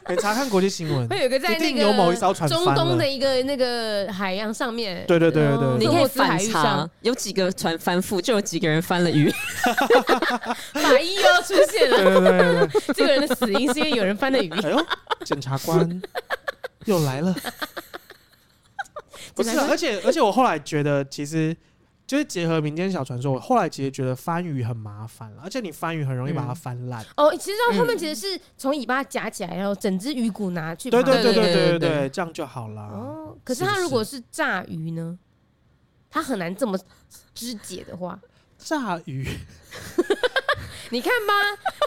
[0.09, 1.07] 你查看国际新闻。
[1.13, 5.05] 会有个在那个有某一艘船中东的一个那个海洋上面。
[5.07, 9.31] 对对对对对，你可以反查，有几个船翻覆，就有几个人翻了鱼。
[10.73, 11.97] 法医又要出现了。
[11.97, 14.54] 对对对对，这个人的死因是因为有人翻了鱼。
[14.63, 14.87] 哎呦，
[15.25, 16.03] 检察官
[16.87, 17.35] 又来了！
[19.35, 21.57] 不是，而且而且我后来觉得，其实
[22.07, 27.05] 就是结合民间小传说，我后来其实觉得翻鱼很麻烦，而且你翻鱼很容易把它翻烂。
[27.17, 30.91] 哦，其实到后面其实是从尾巴夹起来，然后整只鱼骨拿去。
[30.91, 32.83] 对对对对对对对，这样就好了。
[32.83, 35.19] 哦，可是它如果是炸鱼呢？
[36.11, 36.79] 它很难这么
[37.35, 38.21] 肢解的话，
[38.57, 39.27] 炸鱼。
[40.91, 41.35] 你看吧，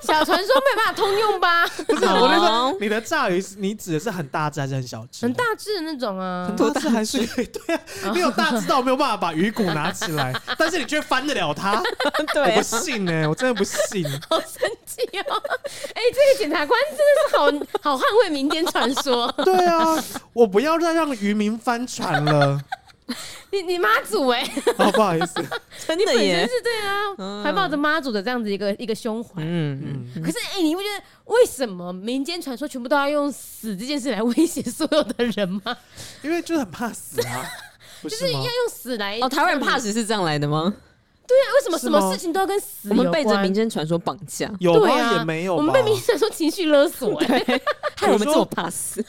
[0.04, 1.68] 小传说没有办法通用吧？
[1.88, 5.26] 不是，我那说你的炸鱼，你指的是很大只还是很小只？
[5.26, 7.26] 很大只的那种啊，很大只还是？
[7.36, 7.82] 对啊，
[8.14, 11.82] 你有大只到没有办法把鱼骨拿起来， 但是你却翻得了它？
[12.34, 14.04] 对，我不信呢，我真的不信。
[14.30, 15.42] 好生气哦！
[15.94, 17.38] 哎，这个检察官真的是
[17.82, 19.32] 好好捍卫民间传说。
[19.44, 19.96] 对啊，
[20.34, 22.60] 我不要再让渔民翻船了。
[23.52, 25.36] 你 你妈祖哎、欸哦， 不好意思，
[25.88, 30.22] 真的耶，是对啊，嗯、还抱着妈祖的这样子一个一个胸怀，嗯嗯。
[30.22, 35.76] 可是哎、欸，你会觉得为什么民间传说全部都要用死这件事来威胁所有的人吗？
[36.22, 37.50] 因为就是很怕死啊，
[38.04, 39.30] 是就是要用死来哦。
[39.30, 40.74] 台湾人怕死是这样来的吗？
[41.26, 42.90] 对啊，为什么什么事情都要跟死？
[42.90, 44.94] 我们被着民间传说绑架，有吗？
[44.94, 47.62] 啊、也没有，我们被民间传说情绪勒索、欸，哎，
[47.96, 49.04] 害我们这么怕死。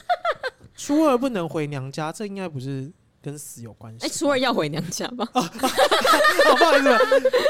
[0.75, 2.89] 初二不能回娘家，这应该不是。
[3.21, 4.05] 跟死有关系？
[4.05, 5.27] 哎，初二要回娘家吗？
[5.33, 6.89] 哦，不好意思，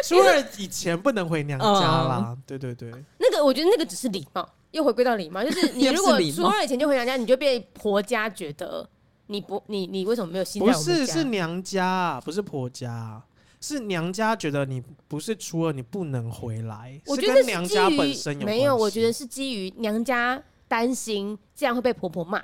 [0.04, 2.36] 初二以前不能回娘家啦。
[2.46, 8.88] 对对对，那个我觉得那个只是礼貌，又回归到礼貌，就是 你如果初二以前就回娘家，你就被婆家觉得
[9.28, 10.60] 你不你你为什么没有心？
[10.60, 13.22] 不是，是娘家，不是婆家，
[13.62, 17.00] 是娘家觉得你不是初二，你不能回来。
[17.06, 22.44] 我觉得娘家本身有没有，我觉得是基于娘家担心这样会被婆婆骂。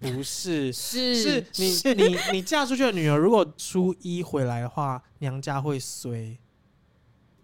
[0.00, 1.44] 不是， 是是
[1.94, 6.38] 你你你嫁出去的女儿，如果初一回来的话，娘家会衰。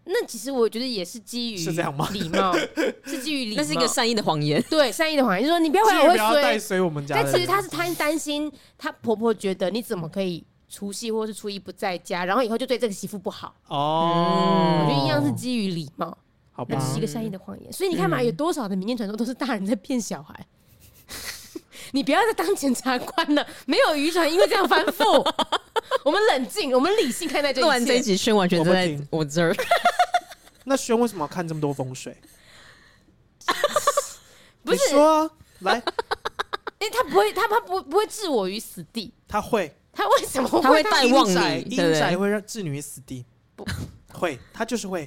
[0.08, 2.08] 那其实我觉得也是基于是这样吗？
[2.12, 2.54] 礼貌
[3.04, 4.64] 是基于礼貌，那是一个善意的谎言。
[4.70, 6.58] 对，善意的谎言，就是说你不要回来，我会衰。
[6.58, 7.16] 衰我们家。
[7.16, 13.54] 但其实她是她担心，她婆婆觉得你怎么可以除夕或是初一不在家，然后以后就对这个媳妇不好。
[13.66, 16.16] 哦，我觉得一样是基于礼貌，
[16.52, 17.72] 好吧，是一个善意的谎言。
[17.72, 20.46] 所以你看嘛，有多少的民间传说都是大人在骗小孩。
[21.92, 25.04] 你不要再当检察官了，没有渔船因为这样翻覆。
[26.04, 27.62] 我们冷静，我们理性看待这一切。
[27.62, 29.54] 录完这一集，轩完全在我这儿。
[30.64, 32.16] 那轩为什么要看这么多风水？
[34.64, 35.30] 不是说、啊、
[35.60, 35.74] 来，
[36.80, 39.14] 因为他不会，他他不不会置我于死地。
[39.28, 40.60] 他会，他为什么会？
[40.60, 43.24] 他会带旺你，阴宅会让置你于死地。
[43.54, 43.64] 不
[44.12, 45.06] 会，他就是会。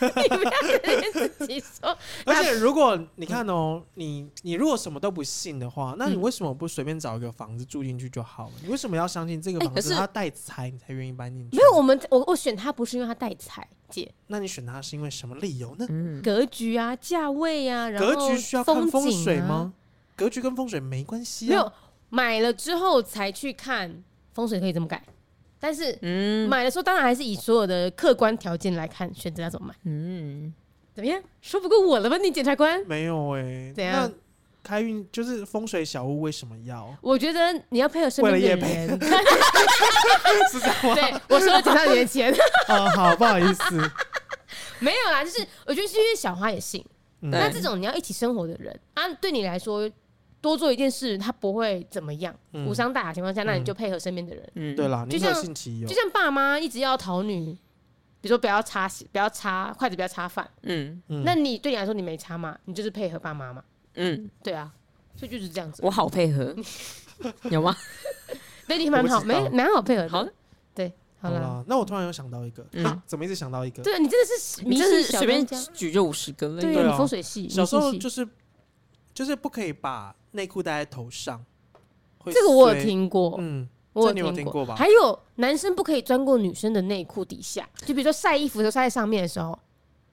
[0.22, 1.96] 你不要跟自己说。
[2.26, 8.52] 而且如果你看哦，你你如果什么都不信的话，那你为什么不随便找一个房子住进去就好了？
[8.62, 11.56] 你为什么要相信这个房子它带财，你才愿意搬进去？
[11.56, 14.12] 没有，我们我我选它不是因为它带财，姐。
[14.28, 15.86] 那你选它是因为什么理由呢？
[16.22, 19.72] 格局啊，价位啊，然后格局需要看风水吗？
[20.14, 21.48] 格局跟风水没关系啊。
[21.48, 21.72] 没有，
[22.08, 25.02] 买了之后才去看风水可以怎么改。
[25.66, 29.74] 但是，嗯，买的时候当然还是以所有的客观条件来看，选择要怎么买。
[29.82, 30.54] 嗯，
[30.94, 31.20] 怎么样？
[31.42, 32.16] 说不过我了吧？
[32.18, 32.80] 你检察官？
[32.86, 33.72] 没有哎、欸。
[33.74, 34.12] 怎样？
[34.62, 36.96] 开运就是风水小屋为什么要？
[37.00, 38.90] 我觉得你要配合身边的人。
[40.52, 40.94] 是这样吗？
[40.94, 42.32] 对，我说了几套年前。
[42.70, 43.90] 哦，好，不好意思。
[44.78, 46.84] 没有啦，就是我觉得是因为小花也信。
[47.18, 49.90] 那这种你要一起生活的人啊，对你来说
[50.46, 54.50] 多做一件事，他不会怎么样，无伤大雅情况下，那你就配合身边的人。
[54.54, 57.52] 嗯，对啦，就像就像爸妈一直要讨女，
[58.20, 60.48] 比如说不要擦不要擦筷子，不要擦饭。
[60.62, 63.62] 嗯，那你对你来说你没擦嘛，你就是配合爸妈嘛。
[63.94, 64.72] 嗯，对啊，
[65.14, 65.80] 所以就是这样子。
[65.84, 66.54] 我好配合，
[67.50, 67.74] 有吗？
[68.68, 70.08] 对你蛮好，没蛮好配合。
[70.08, 70.26] 好，
[70.74, 71.64] 对，好了。
[71.66, 73.82] 那我突然又想到一个，啊，怎么一直想到一个？
[73.82, 76.60] 对你真的是，你真是随便举就五十个了。
[76.60, 78.28] 对，你风水系，小时候就是
[79.16, 81.42] 就是不可以把内裤戴在头上。
[82.26, 84.74] 这个我有听过，嗯，我有听过吧？
[84.76, 89.58] 还有男生不可以钻过女生的内裤底下，就比如说晒衣服的时候晒在上面的时候，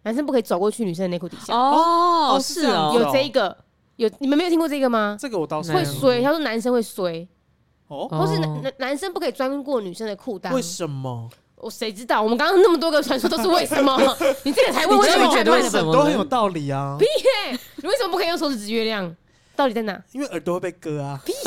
[0.03, 1.53] 男生不可以走过去女生的内裤底下。
[1.53, 3.57] 哦，是哦，有这个。
[3.97, 5.17] 有你们没有听过这个吗？
[5.19, 6.21] 这个我倒是会衰。
[6.23, 7.27] 他说男生会衰，
[7.89, 10.53] 哦，或是男男男生不可以钻过女生的裤裆。
[10.55, 11.29] 为什么？
[11.63, 12.21] 我谁知道？
[12.21, 13.97] 我们刚刚那么多个传说都是为什么？
[14.43, 15.27] 你这个才问为什么？
[15.33, 16.97] 觉得为什么都很有道理啊！
[17.01, 17.05] 屁！
[17.77, 19.15] 你为什么不可以用手指指月亮？
[19.55, 20.03] 到底在哪？
[20.11, 21.19] 因为耳朵会被割啊！
[21.25, 21.31] 屁！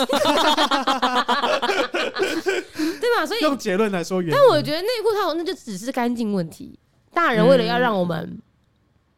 [3.00, 3.26] 对吧？
[3.26, 6.78] 所以用结论来说，但我觉得内裤套那就只是干净问题。
[7.12, 8.40] 大人为了要让我们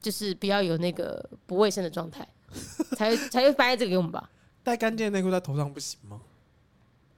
[0.01, 2.26] 就是不要有那个不卫生的状态。
[2.96, 4.30] 才才会掰这个给我们吧？
[4.64, 6.18] 戴干净的内裤在头上不行吗？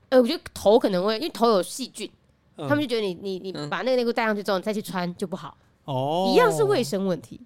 [0.09, 2.11] 呃，我觉得头可能会，因为头有细菌，
[2.57, 5.57] 嗯、他们就觉得你你你把那个内裤戴上去之后，你再去穿就不好。
[5.85, 7.41] 哦，一样是卫生问题。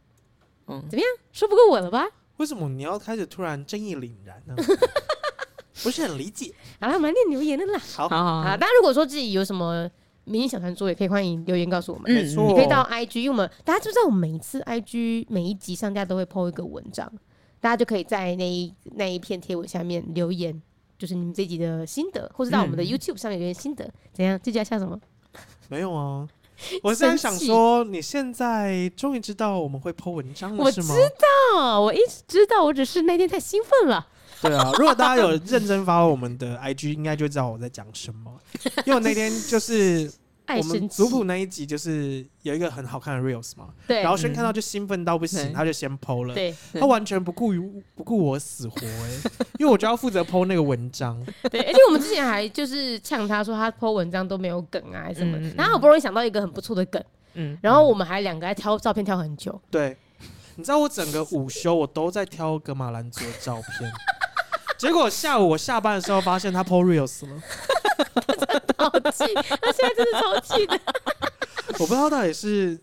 [0.66, 1.08] 嗯，怎么样？
[1.32, 2.06] 说不过我了吧？
[2.38, 4.54] 为什么你要开始突然正义凛然呢？
[5.82, 6.52] 不是很理解。
[6.80, 7.78] 好了，我们念留言了啦。
[7.94, 9.88] 好好好，大家如果说自己有什么
[10.24, 12.10] 迷你小传说，也可以欢迎留言告诉我们。
[12.10, 17.12] 没错，你可以到 IG，因为我们大家知不知道，我们每一次 IG 每一集上架都会 po 一个文章。
[17.60, 20.60] 大家就可以在那一那一篇贴文下面留言，
[20.98, 24.38] 就是你们这集的心得，或者到我们的 YouTube 上面留言心得，嗯、怎样？
[24.42, 24.98] 这集要笑什么？
[25.68, 26.28] 没有啊，
[26.82, 30.94] 我是很想说，你现在终于知道我们会 po 文章了，是吗？
[30.94, 31.12] 我知
[31.54, 34.06] 道，我一直知道，我只是那天太兴奋了。
[34.40, 38.32] 对啊，如果大家有认真 follow 我们的 IG，应该就知道我在讲什么，
[38.84, 40.12] 因为我那天就是。
[40.46, 51.18] 我们族谱那一集就是有一个很好看的 reels 嘛，对，然后轩看到就兴奋到不行，他就先 po 了，对，他完全不顾于不顾我死活哎， 因为我就要负责 po 那个文章，
[51.50, 59.96] 对，而且我们之前还就是呛他说他 po 文章都没有梗啊 什么，然后好不容易想到一个很不错的梗，嗯，然后我们还两个还挑照片挑很久，对，
[60.56, 63.90] 你知道我整个午休我都在挑格马兰族的照片，
[64.76, 67.42] 结果下午我下班的时候发现他 po reels 了。
[68.78, 69.24] 好气！
[69.60, 70.80] 他现在真的超气的。
[71.80, 72.78] 我不知道到底是，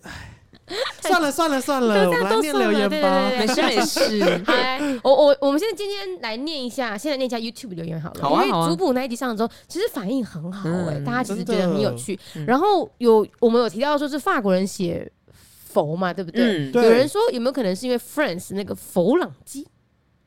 [1.02, 3.30] 算了算了算了，我们来念留言吧。
[3.38, 4.44] 没事没事。
[5.04, 8.44] 我我我们现在今天来念一下，现在念一下 YouTube 留言好了。
[8.46, 12.20] 因为主补那一集上的时候，其实反应很好哎，大家其实觉得很有趣。
[12.48, 15.10] 然后有我们有提到说是法国人写
[15.68, 16.72] 佛嘛，对不对？
[16.72, 19.68] 有人说有没有可能是因为 France 那个佛朗机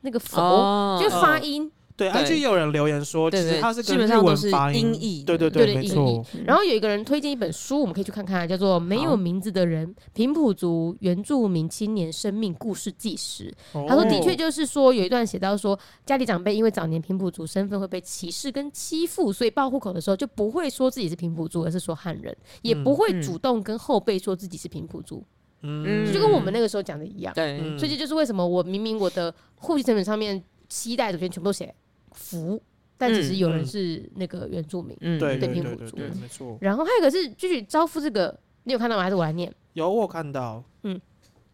[0.02, 1.70] 那个佛就发音。
[1.96, 6.24] 对，而且有人留言说，其实它是基本上都是音译，对对对，没错。
[6.44, 13.54] 然后有一个人推荐一本书，我们可以去看看，叫做《没有名字的人：平埔族原住民青年生命故事纪实》。
[13.88, 25.22] 他说，的确就是说，有一段写到说，家里长辈因为早年平埔族身份会被歧视跟欺负，所以报户口的时候就不会说自己是平埔族，而是说汉人，也不会主动跟后辈说自己是平埔族。
[25.62, 27.32] 嗯，就跟我们那个时候讲的一样。
[27.34, 31.72] 对，所以这就是为什么我明明我的户籍成本上面七代祖先全部都写。
[32.14, 32.60] 福，
[32.96, 36.56] 但只是有人是那个原住民，嗯，对，平埔族，没错。
[36.60, 39.02] 然后还有一个是继续招夫这个，你有看到吗？
[39.02, 39.52] 还是我来念？
[39.74, 40.62] 有，我看到。
[40.84, 41.00] 嗯，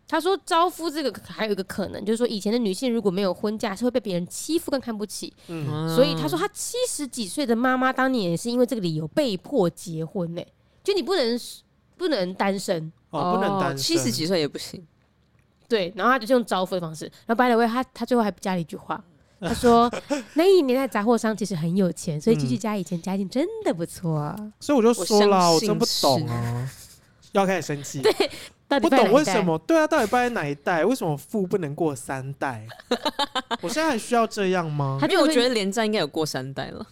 [0.07, 5.33] 他说招夫这个还有一个可能，就是说以前的女性如果没有婚嫁，是会被别人欺负跟看不起。
[5.49, 10.43] 嗯，所以他说他七十几岁的妈妈当年也是因为这个理由被迫结婚呢。
[10.83, 11.39] 就你不能
[11.97, 14.87] 不能单身哦，不能单身，七十几岁也不行。
[15.69, 17.05] 对，然后他就用招夫的方式。
[17.27, 19.03] 然后 by the way，他他最后还加了一句话。
[19.41, 19.91] 他说
[20.35, 24.35] ：“那一年代杂货商其实很有钱，所以居居家以前家境真的不错。
[24.39, 26.71] 嗯、所以我就说了，我，我真不懂啊，
[27.33, 28.03] 要开始生气。
[28.03, 28.13] 对，
[28.79, 29.59] 不懂为什么？
[29.67, 30.85] 对啊，到底拜哪一代？
[30.85, 32.67] 为什么富不能过三代？
[33.63, 34.99] 我现在还需要这样吗？
[35.03, 36.87] 因为我觉得连战应该有过三代了。”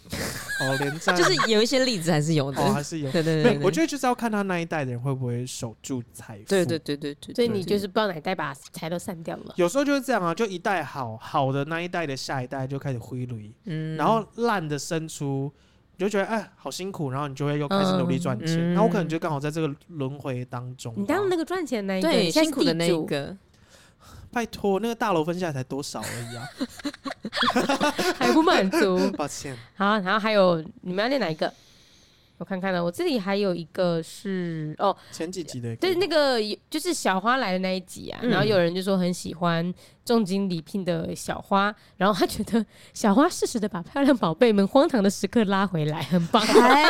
[0.61, 3.09] 哦，连战 就是有一些例子还是有的，还是有。
[3.11, 6.43] 对对对，我觉得就是要看他那一代的人会不会守住财富。
[6.49, 9.53] 对对对对对，所以你就是不知道哪一代把财都散掉了。
[9.55, 15.49] 有时候就是这样啊，就一代好好的那一代的下一代就开始挥泪，嗯，然后烂的生出，
[15.99, 18.73] 你就觉得哎好辛苦，然后你就会又开始努力赚钱。
[18.73, 20.93] 那我可能就刚好在这个轮回当中。
[20.95, 23.35] 你当那个赚钱那一个，辛苦的那一个，
[24.31, 26.47] 拜托，那个大楼分下来才多少而已啊。
[28.17, 29.53] 还不满足，抱歉。
[29.75, 31.53] 好，然后还有你们要练哪一个？
[32.37, 36.39] 我看看呢，我这里还有一个是哦，前几集的，对，那个
[36.69, 39.73] 就是小花来的那一集啊，嗯、然后有人就说很喜欢
[40.09, 46.41] 重金礼聘的小花，然后他觉得小花适时的把漂亮宝贝们荒唐的时刻拉回来，很棒。
[46.41, 46.89] 哎。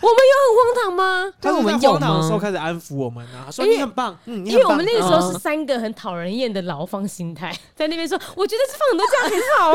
[0.00, 1.32] 我们有很荒唐吗？
[1.40, 9.70] 他我们荒唐的时候开始安抚我们啊，说你很棒，嗯，因为我们那个时候是三个很讨人厌的牢房心态，在那边说，我觉得放很多假很好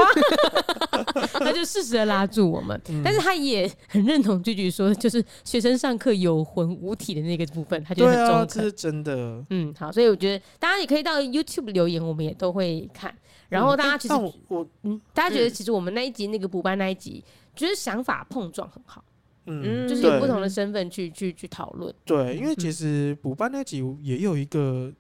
[1.26, 9.44] 啊， 他就适时的拉住我们，但是他也很认同句句说，就是学生上课有魂无体的那个部分，他觉得很中肯，这是真的。
[9.50, 13.14] 嗯，好，所以我觉得大家也可以到 YouTube 留言，我们也都会看。
[13.48, 14.14] 然后大家其实
[14.48, 17.24] 我嗯，大家觉得其实我们那一集那个补班那一集，
[17.56, 19.04] 觉得想法碰撞很好。
[19.48, 21.92] 嗯，就是有不同的身份去去去讨论。
[22.06, 24.92] 对，因为其实补班那集也有一个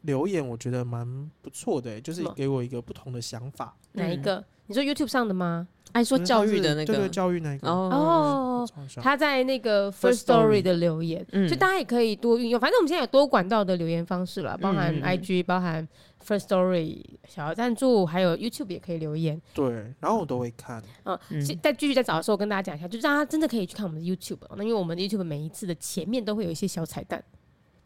[0.00, 1.06] 留言，我觉得蛮
[1.40, 3.76] 不错的，就是给我一个不同的想法。
[3.92, 4.44] 哪一个？
[4.66, 5.68] 你说 YouTube 上的吗？
[5.92, 7.68] 爱说教育的那个，对教育那个。
[7.68, 12.58] 哦，他在那个 First Story 的留言，就大家也可以多运用。
[12.60, 15.86] 反正我们现在有多管道的留言方式了，包含 IG，包含。
[16.26, 19.40] First Story 小额赞助，还有 YouTube 也可以留言。
[19.54, 19.70] 对，
[20.00, 20.82] 然后我都会看。
[21.04, 21.18] 嗯，
[21.62, 24.40] 再继续再找的时候跟大家讲一下，就是大家真的可以去看我们的 YouTube。
[24.56, 27.22] 那因为我们的 YouTube 每一次的前面都会有一些小彩蛋，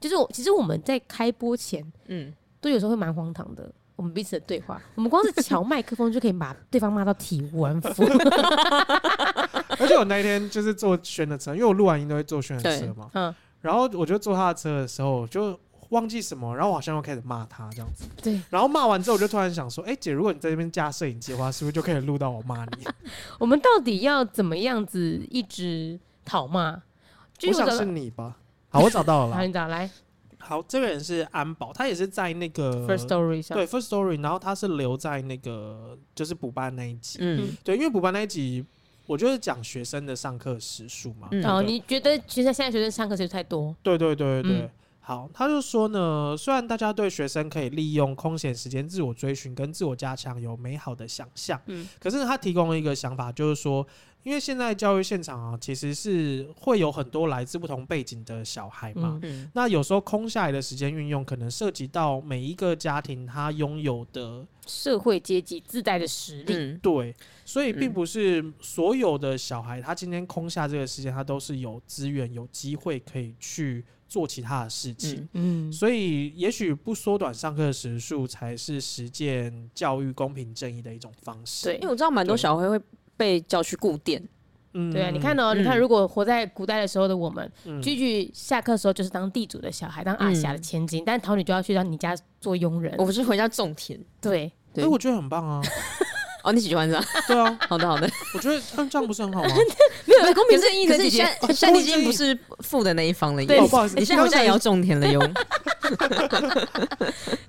[0.01, 3.71] 就是我其实我们在开播前，嗯，都有时候会蛮荒唐的。
[3.97, 8.03] 我们彼此的对话，我们光是调麦克风就可以把对方骂到体无完肤。
[9.79, 13.11] 而且我那一天就是坐轩的车，因为我录完音都会坐轩的车嘛。
[13.13, 15.59] 嗯，然后我就坐他的车的时候就。
[15.91, 18.05] 忘记什么，然后我好像又开始骂他这样子。
[18.23, 22.87] 对，然后骂完之后，我就突然想说，哎、欸，姐，如果你在这边架摄影机的话，是不是就可以录到我骂你？
[23.39, 26.81] 我们到底要怎么样子一直讨骂？
[27.47, 28.37] 我想是你吧。
[28.69, 29.35] 好，我找到了。
[29.37, 29.91] 好，你找来。
[30.39, 33.57] 好，这个人是安保，他也是在那个 First Story 上。
[33.57, 37.19] 对，First Story，然后他是留在那个就是补班那一集。
[37.21, 38.65] 嗯，对，因为补班那一集，
[39.07, 41.29] 我就是讲学生的上课时数嘛。
[41.31, 43.75] 嗯、哦，你觉得其实现在学生上课时数太多？
[43.83, 44.71] 对对对对
[45.11, 53.85] 好，他就说呢，虽然大家对学生可以利用空闲时间自我追寻跟自我加强有美好的想象，嗯，可是他提供了一个想法，就是说，
[54.23, 67.13] 因为现在教育现场啊，其实是会有很多来自不同背景的小孩嘛，嗯，那有时候空下来的时间运用，可能涉及到每一个家庭他拥有的社会阶级自带的实力，嗯，对，
[67.45, 73.85] 所以并不是所有的小孩他今天空下这个时间，他都是有资源、有机会可以去。
[74.11, 81.67] 做其他的事情，嗯，所以也许不缩短上课时数才是实践教育公平正义的一种方式。
[81.69, 82.79] 对，因为我知道蛮多小孩会
[83.17, 84.21] 被叫去固店，
[84.75, 87.49] 嗯，对啊，你看哦，你看，如果活在古代的时候的我们，
[87.81, 95.63] 句句下课的时候就是当地主的小孩，当阿霞的千金，但是桃女就要去到你家做佣人，我不是回家种田，对，所以我觉得很棒啊。
[96.43, 97.05] 哦，你喜欢是吧？
[97.29, 99.51] 对啊， 好的好的，我觉得这样不是很好吗？
[100.07, 103.45] 没有公平正义的姐姐，现在已经不是富的那一方了。
[103.45, 105.21] 对，不好意思，你现在也要种田了哟。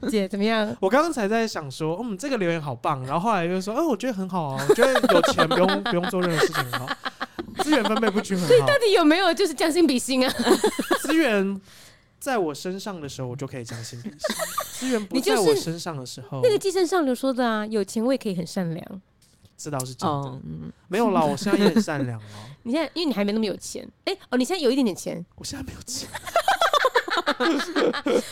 [0.10, 0.76] 姐怎么样？
[0.80, 6.88] 我刚刚才在想说，嗯，这个留言好棒，然后后来又说，哎，我觉得很好啊，我觉得有钱不用不用做任何事情很好，
[7.64, 8.48] 资源分配不均衡。
[8.48, 10.34] 所以到底有没有就是将心比心啊？
[11.02, 11.62] 资源。
[12.22, 14.20] 在我身上的时候，我就可以将心比心；
[14.74, 19.02] 资源不在我身上的时候，那个寄生上流说的啊，有钱我也可以很善良。
[19.58, 20.40] 这倒是真的，哦、
[20.88, 22.24] 没有啦，我现在也很善良哦。
[22.64, 26.08] 你现在因为你还没那么有钱，哎、欸、哦，你现在有一点点钱，我现在没有钱。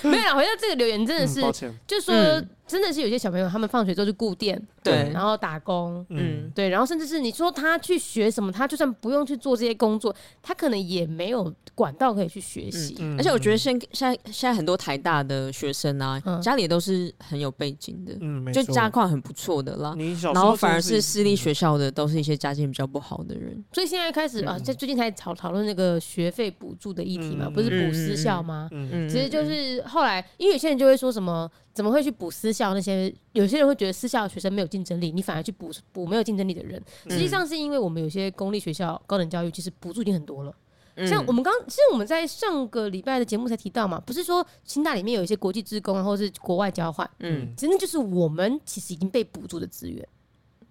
[0.09, 2.13] 没有啦，回到这个留言真的是，嗯、就是说。
[2.15, 12.95] 嗯真的是有些小朋友，他们放学之后去顾店，对，然后打工，嗯，对，然后甚至是你说他去学什么，他就算不用去做这些工作，他可能也没有管道可以去学习。
[12.99, 19.95] 嗯嗯、而且我觉得现现在现在很多台大的学生啊，嗯、家里都是很有背景的，嗯，就家况很不错的啦。
[20.31, 23.53] 然后反而是私立学校的，都是一些家境比较不好的人。
[23.53, 28.69] 嗯、所以现在开始啊，在最近才讨讨论那个学费补助的议题嘛，嗯、不是补私校吗？
[28.71, 31.49] 嗯，嗯，其实就是后来，因为有些人就会说什么。
[31.79, 32.73] 怎么会去补私校？
[32.73, 36.77] 那些有些人会觉得私校的学生没有竞争力，你反而去补补没有竞争力的人。
[37.09, 40.53] 实际上是因为我们有些公立学校高等教育其实补助已经很多了。
[40.95, 50.05] 嗯、像我们刚其实我们在上个礼拜的节目才提到嘛，不是说清大里面有一些国际职工啊，或者是国外交换，嗯，真的就是我们其实已经被补助的资源，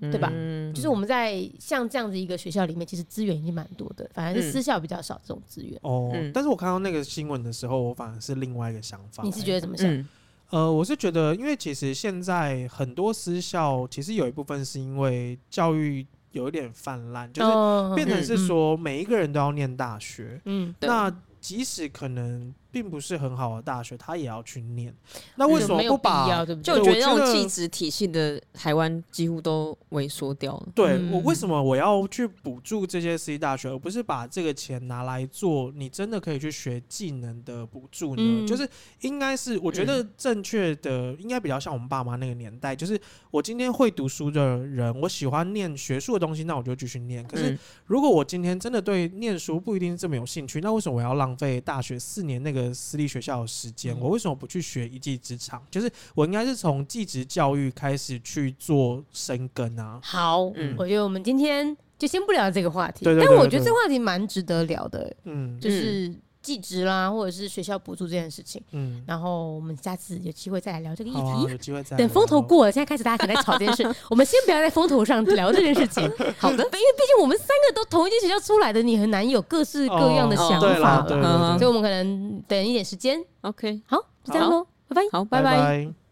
[0.00, 0.30] 嗯、对吧？
[0.74, 5.80] 就是我们在像这样子一个学校里面，其实资源已经蛮多的，反而是私校比较少这种资源。
[5.82, 9.22] 哦，但是我看到那个新闻的时候，我反而是另外一个想法。
[9.22, 9.90] 你是觉得怎么想？
[9.90, 10.06] 嗯
[10.50, 20.40] 呃，我是觉得，因为其实现在很多私校，其实有一部分是因为教育有一点泛滥，就是变成是说每一个人都要念大学。
[20.46, 24.94] 嗯，那即使可能并不是很好的大学，他也要去念。
[25.36, 26.44] 那为什么不把？
[26.62, 30.68] 就我觉得那种技职体系的台湾几乎都萎缩掉了。
[30.74, 38.22] 对、嗯、我为什么我要去补助这些私立大学，而不是把这个钱拿来做你真的可以去学技能的补助呢？
[38.22, 38.68] 嗯、就是
[39.00, 43.00] 应该是我觉得正确的，应该比较像我们爸妈那个年代，就是
[43.30, 47.26] 我今天会读书的人，我喜欢念学术的东西，那我就继续念。
[47.26, 52.57] 可是如果我今天真的对念书不一定这么有兴趣，那为什么我要浪费大学四年那个？
[52.74, 55.62] 私立学校的时间，我为什么不去学一技之长？
[55.70, 60.00] 就是我应该是从技职教育开始去做深耕啊。
[60.02, 65.14] 好，嗯，我觉得我们今天就先不聊这个话题，但我觉得这个话题蛮值得聊的。
[65.24, 66.14] 嗯，就是。
[66.48, 71.20] 技职啦，或者是学校补助这件事情，嗯，然后我们下次有机会再来聊这个议题。
[71.20, 76.02] 啊、有机会再等风头过了，现在开始大家可能在吵这件事，我们先不要在风头上聊这件事情。
[76.40, 83.22] 好的，因为毕竟我们三个都同一间学校出来的，你很难有各式各样的想法了，所以我们可能等一点时间。
[83.42, 85.56] OK，好，就这样喽，拜拜，好，拜拜。
[85.56, 86.07] 拜拜。